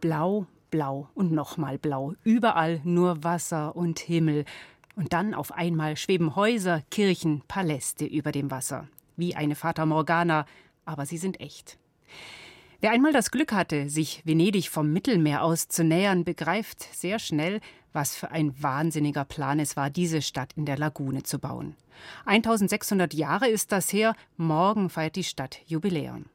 Blau, 0.01 0.47
blau 0.71 1.08
und 1.13 1.32
nochmal 1.32 1.78
blau. 1.78 2.15
Überall 2.23 2.82
nur 2.84 3.23
Wasser 3.23 3.75
und 3.75 3.99
Himmel. 3.99 4.45
Und 4.95 5.13
dann 5.13 5.36
auf 5.36 5.51
einmal 5.51 5.95
schweben 5.95 6.36
Häuser, 6.36 6.82
Kirchen, 6.89 7.43
Paläste 7.47 8.06
über 8.06 8.32
dem 8.32 8.49
Wasser. 8.49 8.88
Wie 9.15 9.36
eine 9.36 9.54
Fata 9.54 9.86
Morgana, 9.86 10.47
aber 10.86 11.06
sie 11.06 11.19
sind 11.19 11.39
echt. 11.39 11.78
Wer 12.82 12.91
einmal 12.91 13.13
das 13.13 13.30
Glück 13.30 13.51
hatte, 13.51 13.88
sich 13.88 14.25
Venedig 14.25 14.69
vom 14.69 14.91
Mittelmeer 14.91 15.43
aus 15.43 15.67
zu 15.67 15.84
nähern, 15.84 16.23
begreift 16.23 16.82
sehr 16.95 17.19
schnell, 17.19 17.62
was 17.93 18.15
für 18.15 18.32
ein 18.32 18.56
wahnsinniger 18.62 19.25
Plan 19.25 19.60
es 19.60 19.78
war, 19.78 19.91
diese 19.91 20.23
Stadt 20.23 20.54
in 20.56 20.65
der 20.65 20.80
Lagune 20.80 21.21
zu 21.21 21.38
bauen. 21.38 21.75
1600 22.25 23.13
Jahre 23.13 23.49
ist 23.49 23.71
das 23.71 23.93
her, 23.93 24.15
morgen 24.36 24.89
feiert 24.89 25.15
die 25.15 25.23
Stadt 25.23 25.60
Jubiläum. 25.67 26.25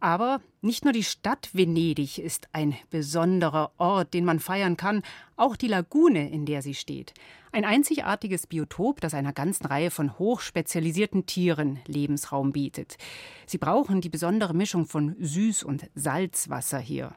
Aber 0.00 0.40
nicht 0.60 0.84
nur 0.84 0.92
die 0.92 1.04
Stadt 1.04 1.50
Venedig 1.52 2.18
ist 2.18 2.48
ein 2.52 2.74
besonderer 2.90 3.72
Ort, 3.78 4.14
den 4.14 4.24
man 4.24 4.40
feiern 4.40 4.76
kann, 4.76 5.02
auch 5.36 5.56
die 5.56 5.68
Lagune, 5.68 6.30
in 6.30 6.46
der 6.46 6.62
sie 6.62 6.74
steht. 6.74 7.14
Ein 7.52 7.64
einzigartiges 7.64 8.46
Biotop, 8.46 9.00
das 9.00 9.14
einer 9.14 9.32
ganzen 9.32 9.66
Reihe 9.66 9.90
von 9.90 10.18
hochspezialisierten 10.18 11.26
Tieren 11.26 11.78
Lebensraum 11.86 12.52
bietet. 12.52 12.98
Sie 13.46 13.58
brauchen 13.58 14.00
die 14.00 14.08
besondere 14.08 14.54
Mischung 14.54 14.86
von 14.86 15.14
Süß- 15.16 15.64
und 15.64 15.88
Salzwasser 15.94 16.78
hier. 16.78 17.14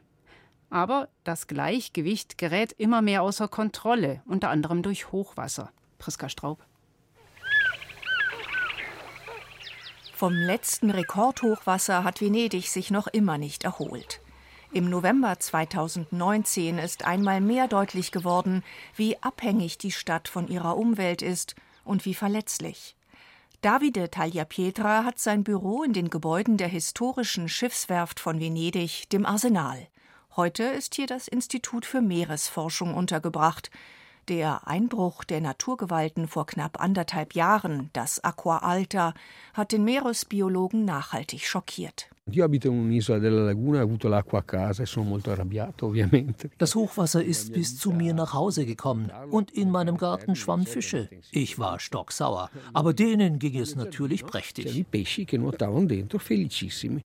Aber 0.69 1.09
das 1.23 1.47
Gleichgewicht 1.47 2.37
gerät 2.37 2.73
immer 2.73 3.01
mehr 3.01 3.23
außer 3.23 3.47
Kontrolle, 3.47 4.21
unter 4.25 4.49
anderem 4.49 4.81
durch 4.81 5.11
Hochwasser. 5.11 5.71
Priska 5.97 6.29
Straub. 6.29 6.63
Vom 10.17 10.33
letzten 10.33 10.89
Rekordhochwasser 10.89 12.03
hat 12.03 12.21
Venedig 12.21 12.69
sich 12.69 12.89
noch 12.89 13.05
immer 13.05 13.37
nicht 13.37 13.65
erholt. 13.65 14.19
Im 14.71 14.89
November 14.89 15.39
2019 15.39 16.79
ist 16.79 17.05
einmal 17.05 17.39
mehr 17.39 17.67
deutlich 17.67 18.11
geworden, 18.11 18.63
wie 18.95 19.21
abhängig 19.21 19.77
die 19.77 19.91
Stadt 19.91 20.27
von 20.27 20.47
ihrer 20.47 20.75
Umwelt 20.75 21.21
ist 21.21 21.53
und 21.83 22.03
wie 22.05 22.15
verletzlich. 22.15 22.95
Davide 23.61 24.09
Tagliapietra 24.09 25.03
hat 25.03 25.19
sein 25.19 25.43
Büro 25.43 25.83
in 25.83 25.93
den 25.93 26.09
Gebäuden 26.09 26.57
der 26.57 26.67
historischen 26.67 27.47
Schiffswerft 27.47 28.19
von 28.19 28.39
Venedig, 28.39 29.07
dem 29.11 29.23
Arsenal. 29.23 29.87
Heute 30.35 30.63
ist 30.63 30.95
hier 30.95 31.05
das 31.05 31.27
Institut 31.27 31.85
für 31.85 32.01
Meeresforschung 32.01 32.95
untergebracht. 32.95 33.69
Der 34.27 34.67
Einbruch 34.67 35.23
der 35.23 35.39
Naturgewalten 35.39 36.27
vor 36.27 36.45
knapp 36.47 36.81
anderthalb 36.81 37.33
Jahren, 37.33 37.89
das 37.93 38.21
Aqua 38.21 38.57
Alta, 38.57 39.13
hat 39.53 39.71
den 39.71 39.85
Meeresbiologen 39.85 40.83
nachhaltig 40.83 41.47
schockiert. 41.47 42.09
Io 42.29 42.43
abito 42.43 42.67
in 42.67 42.77
un'isola 42.77 43.19
della 43.19 43.43
laguna, 43.43 43.79
ho 43.79 43.83
avuto 43.83 44.09
l'acqua 44.09 44.39
a 44.39 44.43
casa 44.43 44.83
e 44.83 44.85
sono 44.85 45.07
molto 45.07 45.31
arrabbiato, 45.31 45.85
ovviamente. 45.87 46.49
Das 46.57 46.75
Hochwasser 46.75 47.23
ist 47.23 47.53
bis 47.53 47.77
zu 47.77 47.91
mir 47.91 48.13
nach 48.13 48.33
Hause 48.33 48.65
gekommen 48.65 49.09
und 49.31 49.51
in 49.51 49.71
meinem 49.71 49.97
Garten 49.97 50.35
schwammen 50.35 50.65
Fische. 50.65 51.09
Ich 51.31 51.57
war 51.57 51.79
stocksauer, 51.79 52.49
aber 52.73 52.93
denen 52.93 53.39
ging 53.39 53.57
es 53.57 53.75
natürlich 53.75 54.25
prächtig. 54.25 54.85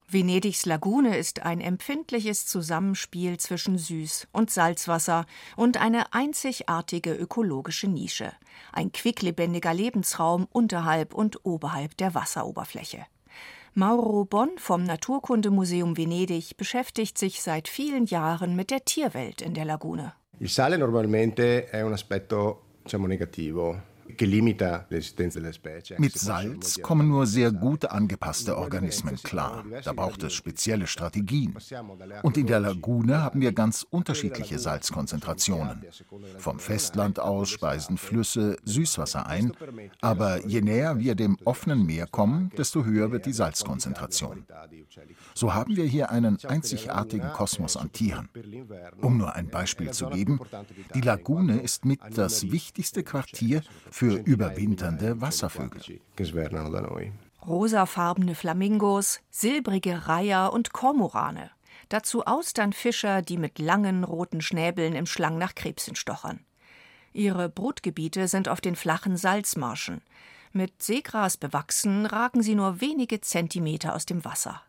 Venedigs 0.09 0.65
Lagune 0.65 1.17
ist 1.17 1.43
ein 1.43 1.61
empfindliches 1.61 2.45
Zusammenspiel 2.45 3.37
zwischen 3.37 3.77
Süß- 3.77 4.27
und 4.33 4.51
Salzwasser 4.51 5.25
und 5.55 5.79
eine 5.81 6.13
einzigartige 6.13 7.13
ökologische 7.13 7.87
Nische. 7.87 8.33
Ein 8.73 8.91
quicklebendiger 8.91 9.73
Lebensraum 9.73 10.47
unterhalb 10.51 11.13
und 11.13 11.45
oberhalb 11.45 11.95
der 11.97 12.13
Wasseroberfläche. 12.13 13.05
Mauro 13.75 14.23
Bonn 14.23 14.51
vom 14.57 14.83
Naturkundemuseum 14.83 15.97
Venedig 15.97 16.57
beschäftigt 16.57 17.17
sich 17.17 17.41
seit 17.41 17.67
vielen 17.67 18.05
Jahren 18.05 18.55
mit 18.55 18.69
der 18.69 18.85
Tierwelt 18.85 19.41
in 19.41 19.55
der 19.55 19.65
Lagune. 19.65 20.13
Il 20.37 20.49
sale 20.49 20.77
normalmente 20.77 21.69
è 21.71 21.81
un 21.81 21.91
aspetto 21.91 22.61
diciamo 22.83 23.07
negativo 23.07 23.92
mit 25.97 26.13
Salz 26.13 26.81
kommen 26.81 27.07
nur 27.07 27.25
sehr 27.25 27.51
gut 27.51 27.85
angepasste 27.85 28.57
Organismen 28.57 29.17
klar. 29.23 29.63
Da 29.83 29.93
braucht 29.93 30.23
es 30.23 30.33
spezielle 30.33 30.87
Strategien. 30.87 31.55
Und 32.21 32.37
in 32.37 32.47
der 32.47 32.59
Lagune 32.59 33.21
haben 33.21 33.41
wir 33.41 33.51
ganz 33.51 33.85
unterschiedliche 33.89 34.59
Salzkonzentrationen. 34.59 35.85
Vom 36.37 36.59
Festland 36.59 37.19
aus 37.19 37.49
speisen 37.49 37.97
Flüsse 37.97 38.57
Süßwasser 38.63 39.27
ein, 39.27 39.53
aber 40.01 40.45
je 40.45 40.61
näher 40.61 40.99
wir 40.99 41.15
dem 41.15 41.37
offenen 41.45 41.85
Meer 41.85 42.07
kommen, 42.07 42.51
desto 42.57 42.85
höher 42.85 43.11
wird 43.11 43.25
die 43.25 43.33
Salzkonzentration. 43.33 44.45
So 45.33 45.53
haben 45.53 45.75
wir 45.75 45.85
hier 45.85 46.11
einen 46.11 46.37
einzigartigen 46.45 47.31
Kosmos 47.33 47.77
an 47.77 47.91
Tieren. 47.91 48.29
Um 49.01 49.17
nur 49.17 49.33
ein 49.35 49.49
Beispiel 49.49 49.91
zu 49.91 50.07
geben, 50.09 50.39
die 50.93 51.01
Lagune 51.01 51.59
ist 51.59 51.85
mit 51.85 51.99
das 52.15 52.51
wichtigste 52.51 53.03
Quartier 53.03 53.63
für 53.93 54.15
überwinternde 54.15 55.21
Wasservögel. 55.21 56.01
Rosafarbene 57.45 58.33
Flamingos, 58.33 59.19
silbrige 59.29 60.07
Reiher 60.07 60.51
und 60.51 60.73
Kormorane. 60.73 61.51
Dazu 61.89 62.25
Austernfischer, 62.25 63.21
die 63.21 63.37
mit 63.37 63.59
langen 63.59 64.03
roten 64.03 64.41
Schnäbeln 64.41 64.95
im 64.95 65.05
Schlang 65.05 65.37
nach 65.37 65.53
Krebsen 65.53 65.95
stochern. 65.95 66.39
Ihre 67.13 67.49
Brutgebiete 67.49 68.27
sind 68.27 68.49
auf 68.49 68.61
den 68.61 68.75
flachen 68.75 69.15
Salzmarschen. 69.15 70.01
Mit 70.53 70.81
Seegras 70.81 71.37
bewachsen, 71.37 72.07
ragen 72.07 72.41
sie 72.41 72.55
nur 72.55 72.81
wenige 72.81 73.21
Zentimeter 73.21 73.93
aus 73.93 74.07
dem 74.07 74.25
Wasser. 74.25 74.63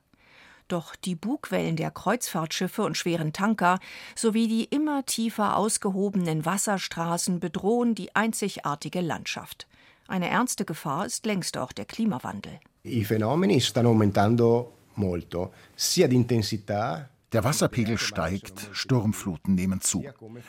Doch 0.68 0.96
die 0.96 1.14
Bugwellen 1.14 1.76
der 1.76 1.90
Kreuzfahrtschiffe 1.90 2.82
und 2.82 2.96
schweren 2.96 3.32
Tanker 3.32 3.78
sowie 4.14 4.48
die 4.48 4.64
immer 4.64 5.04
tiefer 5.04 5.56
ausgehobenen 5.56 6.44
Wasserstraßen 6.44 7.38
bedrohen 7.38 7.94
die 7.94 8.14
einzigartige 8.16 9.00
Landschaft. 9.00 9.66
Eine 10.08 10.28
ernste 10.28 10.64
Gefahr 10.64 11.06
ist 11.06 11.26
längst 11.26 11.56
auch 11.56 11.72
der 11.72 11.84
Klimawandel. 11.84 12.60
I 12.84 13.04
fenomeni 13.04 13.60
stanno 13.60 13.90
aumentando 13.90 14.72
molto, 14.96 15.52
sia 15.74 16.06
di 16.06 16.16
intensità 16.16 17.08
der 17.32 17.42
Wasserpegel 17.42 17.98
steigt, 17.98 18.70
Sturmfluten 18.72 19.56
nehmen 19.56 19.80
zu. 19.80 20.04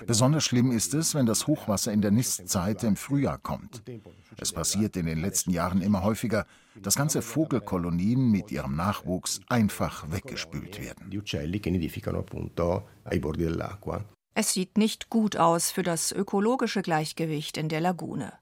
Besonders 0.05 0.43
schlimm 0.43 0.71
ist 0.71 0.93
es, 0.93 1.15
wenn 1.15 1.25
das 1.25 1.47
Hochwasser 1.47 1.91
in 1.91 2.01
der 2.01 2.11
Nistzeit 2.11 2.83
im 2.83 2.95
Frühjahr 2.95 3.39
kommt. 3.39 3.81
Es 4.37 4.51
passiert 4.51 4.95
in 4.95 5.07
den 5.07 5.19
letzten 5.19 5.49
Jahren 5.49 5.81
immer 5.81 6.03
häufiger, 6.03 6.45
dass 6.81 6.95
ganze 6.95 7.21
Vogelkolonien 7.21 8.31
mit 8.31 8.51
ihrem 8.51 8.75
Nachwuchs 8.75 9.41
einfach 9.47 10.11
weggespült 10.11 10.81
werden. 10.81 11.11
Es 14.33 14.53
sieht 14.53 14.77
nicht 14.77 15.09
gut 15.09 15.37
aus 15.37 15.71
für 15.71 15.83
das 15.83 16.11
ökologische 16.11 16.81
Gleichgewicht 16.81 17.57
in 17.57 17.69
der 17.69 17.79
Lagune. 17.79 18.33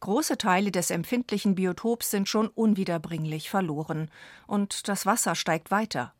Große 0.00 0.38
Teile 0.38 0.70
des 0.70 0.90
empfindlichen 0.90 1.54
Biotops 1.54 2.10
sind 2.10 2.28
schon 2.28 2.48
unwiederbringlich 2.48 3.50
verloren, 3.50 4.10
und 4.46 4.88
das 4.88 5.06
Wasser 5.06 5.34
steigt 5.34 5.70
weiter. 5.70 6.12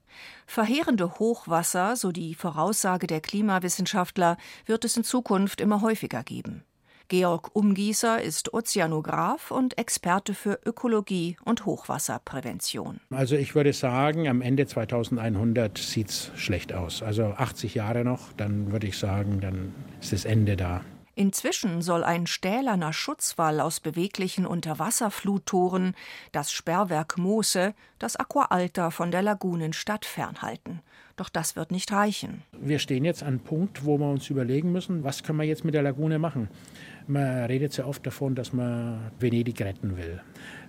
Verheerende 0.47 1.19
Hochwasser, 1.19 1.97
so 1.97 2.11
die 2.11 2.35
Voraussage 2.35 3.07
der 3.07 3.21
Klimawissenschaftler, 3.21 4.37
wird 4.67 4.85
es 4.85 4.97
in 4.97 5.05
Zukunft 5.05 5.61
immer 5.61 5.81
häufiger 5.81 6.25
geben. 6.25 6.65
Georg 7.09 7.51
Umgießer 7.55 8.23
ist 8.23 8.53
Ozeanograf 8.53 9.51
und 9.51 9.79
Experte 9.79 10.35
für 10.35 10.61
Ökologie 10.65 11.37
und 11.45 11.65
Hochwasserprävention. 11.65 13.01
Also 13.11 13.35
ich 13.37 13.55
würde 13.55 13.73
sagen, 13.73 14.29
am 14.29 14.43
Ende 14.43 14.67
2100 14.67 15.79
sieht 15.79 16.11
es 16.11 16.31
schlecht 16.37 16.75
aus. 16.75 17.03
Also 17.03 17.25
80 17.25 17.75
Jahre 17.75 18.05
noch, 18.05 18.33
dann 18.37 18.73
würde 18.73 18.87
ich 18.87 18.99
sagen, 18.99 19.41
dann 19.41 19.75
ist 20.01 20.13
das 20.13 20.27
Ende 20.27 20.57
da. 20.57 20.83
Inzwischen 21.19 21.83
soll 21.83 22.05
ein 22.05 22.29
stählerner 22.29 22.93
Schutzwall 22.93 23.59
aus 23.59 23.81
beweglichen 23.81 24.47
Unterwasserfluttoren 24.47 25.97
das 26.31 26.53
Sperrwerk 26.53 27.19
Moose, 27.19 27.75
das 27.99 28.15
Aqua 28.15 28.45
Alta 28.51 28.93
von 28.93 29.11
der 29.11 29.23
Lagunenstadt 29.23 30.05
fernhalten. 30.05 30.79
Doch 31.17 31.29
das 31.29 31.57
wird 31.57 31.73
nicht 31.73 31.91
reichen. 31.91 32.45
Wir 32.53 32.79
stehen 32.79 33.05
jetzt 33.05 33.25
an 33.25 33.31
einem 33.31 33.41
Punkt, 33.41 33.85
wo 33.85 33.99
wir 33.99 34.09
uns 34.09 34.31
überlegen 34.31 34.71
müssen, 34.71 35.03
was 35.03 35.25
können 35.25 35.41
wir 35.41 35.45
jetzt 35.45 35.65
mit 35.65 35.75
der 35.75 35.83
Lagune 35.83 36.21
machen. 36.21 36.51
Man 37.09 37.47
redet 37.47 37.73
sehr 37.73 37.89
oft 37.89 38.07
davon, 38.07 38.37
dass 38.37 38.53
man 38.53 39.11
Venedig 39.19 39.61
retten 39.61 39.97
will. 39.97 40.21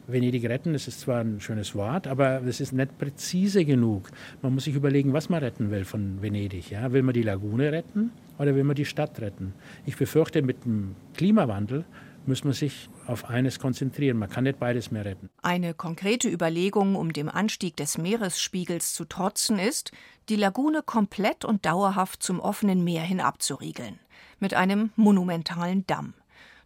Venedig 0.07 0.49
retten, 0.49 0.73
das 0.73 0.88
ist 0.88 1.01
zwar 1.01 1.21
ein 1.21 1.39
schönes 1.41 1.75
Wort, 1.75 2.07
aber 2.07 2.41
es 2.41 2.59
ist 2.59 2.71
nicht 2.71 2.97
präzise 2.97 3.65
genug. 3.65 4.09
Man 4.41 4.55
muss 4.55 4.63
sich 4.63 4.73
überlegen, 4.73 5.13
was 5.13 5.29
man 5.29 5.43
retten 5.43 5.69
will 5.69 5.85
von 5.85 6.23
Venedig. 6.23 6.71
Ja? 6.71 6.91
Will 6.91 7.03
man 7.03 7.13
die 7.13 7.21
Lagune 7.21 7.71
retten 7.71 8.09
oder 8.39 8.56
will 8.56 8.63
man 8.63 8.75
die 8.75 8.86
Stadt 8.86 9.19
retten? 9.19 9.54
Ich 9.86 9.97
befürchte, 9.97 10.41
mit 10.41 10.65
dem 10.65 10.95
Klimawandel 11.13 11.86
muss 12.25 12.43
man 12.43 12.54
sich 12.54 12.89
auf 13.08 13.30
eines 13.30 13.60
konzentrieren. 13.60 14.17
Man 14.17 14.30
kann 14.30 14.43
nicht 14.45 14.60
beides 14.60 14.91
mehr 14.91 15.06
retten. 15.06 15.30
Eine 15.41 15.73
konkrete 15.73 16.30
Überlegung, 16.30 16.95
um 16.95 17.13
dem 17.13 17.30
Anstieg 17.30 17.75
des 17.78 17.97
Meeresspiegels 17.97 18.93
zu 18.93 19.06
trotzen, 19.06 19.60
ist, 19.60 19.91
die 20.30 20.36
Lagune 20.36 20.82
komplett 20.84 21.43
und 21.43 21.65
dauerhaft 21.65 22.23
zum 22.23 22.39
offenen 22.39 22.84
Meer 22.84 23.04
hin 23.04 23.19
abzuriegeln. 23.19 23.99
Mit 24.39 24.54
einem 24.54 24.91
monumentalen 24.95 25.86
Damm. 25.88 26.13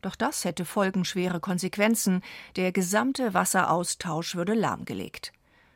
Doch 0.02 0.16
das 0.16 0.44
hätte 0.44 0.66
folgenschwere 0.66 1.40
Konsequenzen. 1.40 2.22
Der 2.58 2.72
gesamte 2.72 3.34
Wasseraustausch 3.34 4.36
würde 4.36 4.54
lahmgelegt. 4.54 5.32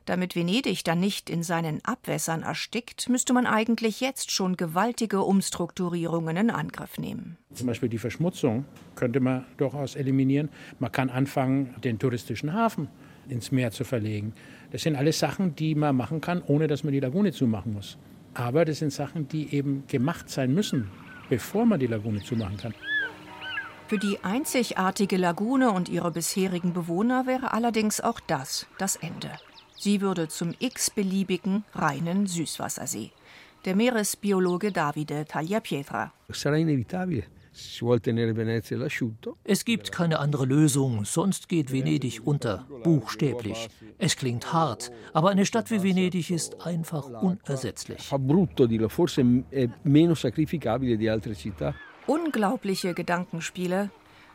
Damit 0.08 0.38
Venedig 0.38 0.86
dann 0.86 1.02
nicht 1.02 1.30
in 1.30 1.43
seinen 1.43 1.84
Abwässern 1.84 2.41
erstickt, 2.41 3.10
müsste 3.10 3.34
man 3.34 3.46
eigentlich 3.46 4.00
jetzt 4.00 4.32
schon 4.32 4.56
gewaltige 4.56 5.20
Umstrukturierungen 5.20 6.38
in 6.38 6.50
Angriff 6.50 6.98
nehmen. 6.98 7.36
Zum 7.54 7.67
Beispiel 7.67 7.89
die 7.89 7.98
Verschmutzung 7.98 8.63
könnte 8.96 9.20
man 9.20 9.43
durchaus 9.58 9.98
eliminieren. 9.98 10.48
Man 10.80 10.93
kann 10.93 11.10
anfangen, 11.10 11.76
den 11.84 12.00
touristischen 12.00 12.54
Hafen 12.54 12.88
ins 13.28 13.52
Meer 13.52 13.72
zu 13.72 13.84
verlegen. 13.84 14.34
Das 14.72 14.84
sind 14.84 14.96
alles 14.96 15.20
Sachen, 15.20 15.58
die 15.58 15.76
man 15.76 15.98
machen 15.98 16.22
kann, 16.22 16.41
ohne 16.48 16.67
dass 16.67 16.86
man 16.86 16.93
die 16.93 17.02
Lagune 17.02 17.34
zumachen 17.34 17.74
muss. 17.74 17.98
Aber 18.34 18.63
das 18.63 18.80
sind 18.80 18.93
Sachen, 18.93 19.28
die 19.28 19.54
eben 19.54 19.84
gemacht 19.88 20.30
sein 20.30 20.54
müssen, 20.54 20.89
bevor 21.28 21.65
man 21.65 21.82
die 21.82 21.88
Lagune 21.88 22.24
zumachen 22.24 22.56
kann. 22.56 22.74
Für 23.88 23.98
die 23.98 24.24
einzigartige 24.24 25.17
Lagune 25.17 25.70
und 25.72 25.89
ihre 25.89 26.12
bisherigen 26.12 26.72
Bewohner 26.72 27.28
wäre 27.28 27.52
allerdings 27.52 28.00
auch 28.00 28.22
das 28.22 28.67
das 28.78 28.96
Ende. 28.96 29.32
Sie 29.78 30.02
würde 30.02 30.28
zum 30.28 30.54
x-beliebigen 30.58 31.63
reinen 31.74 32.26
Süßwassersee. 32.26 33.12
Der 33.66 33.76
Meeresbiologe 33.76 34.72
Davide 34.72 35.26
Tagliapietra. 35.26 36.12
Es 39.44 39.66
gibt 39.66 39.92
keine 39.92 40.20
andere 40.20 40.46
Lösung, 40.46 41.06
sonst 41.06 41.50
geht 41.50 41.72
Venedig 41.72 42.22
unter, 42.26 42.68
buchstäblich. 42.84 43.70
Es 43.98 44.16
klingt 44.16 44.54
hart, 44.54 44.92
aber 45.13 45.30
eine 45.30 45.46
Stadt 45.46 45.72
wie 45.72 45.84
Venedig 45.84 46.30
ist 46.32 46.66
einfach 46.66 47.10
unersetzlich. 47.22 48.12
Unglaubliche 52.06 52.94
Gedankenspiele. 52.94 53.90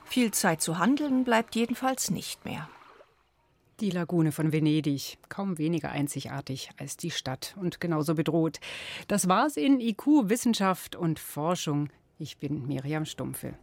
Viel 0.05 0.31
Zeit 0.33 0.61
zu 0.61 0.79
handeln 0.79 1.25
bleibt 1.25 1.55
jedenfalls 1.55 2.11
nicht 2.11 2.45
mehr. 2.45 2.69
Die 3.83 3.91
Lagune 3.91 4.31
von 4.31 4.53
Venedig, 4.53 5.19
kaum 5.29 5.59
weniger 5.59 5.91
einzigartig 5.91 6.71
als 6.79 6.97
die 6.97 7.11
Stadt 7.11 7.57
und 7.61 7.81
genauso 7.81 8.15
bedroht. 8.15 8.61
Das 9.09 9.27
war's 9.27 9.57
in 9.57 9.81
IQ 9.81 10.29
Wissenschaft 10.29 10.95
und 10.95 11.19
Forschung. 11.19 11.89
Ich 12.17 12.39
bin 12.39 12.69
Miriam 12.69 13.05
Stumpfe. 13.05 13.55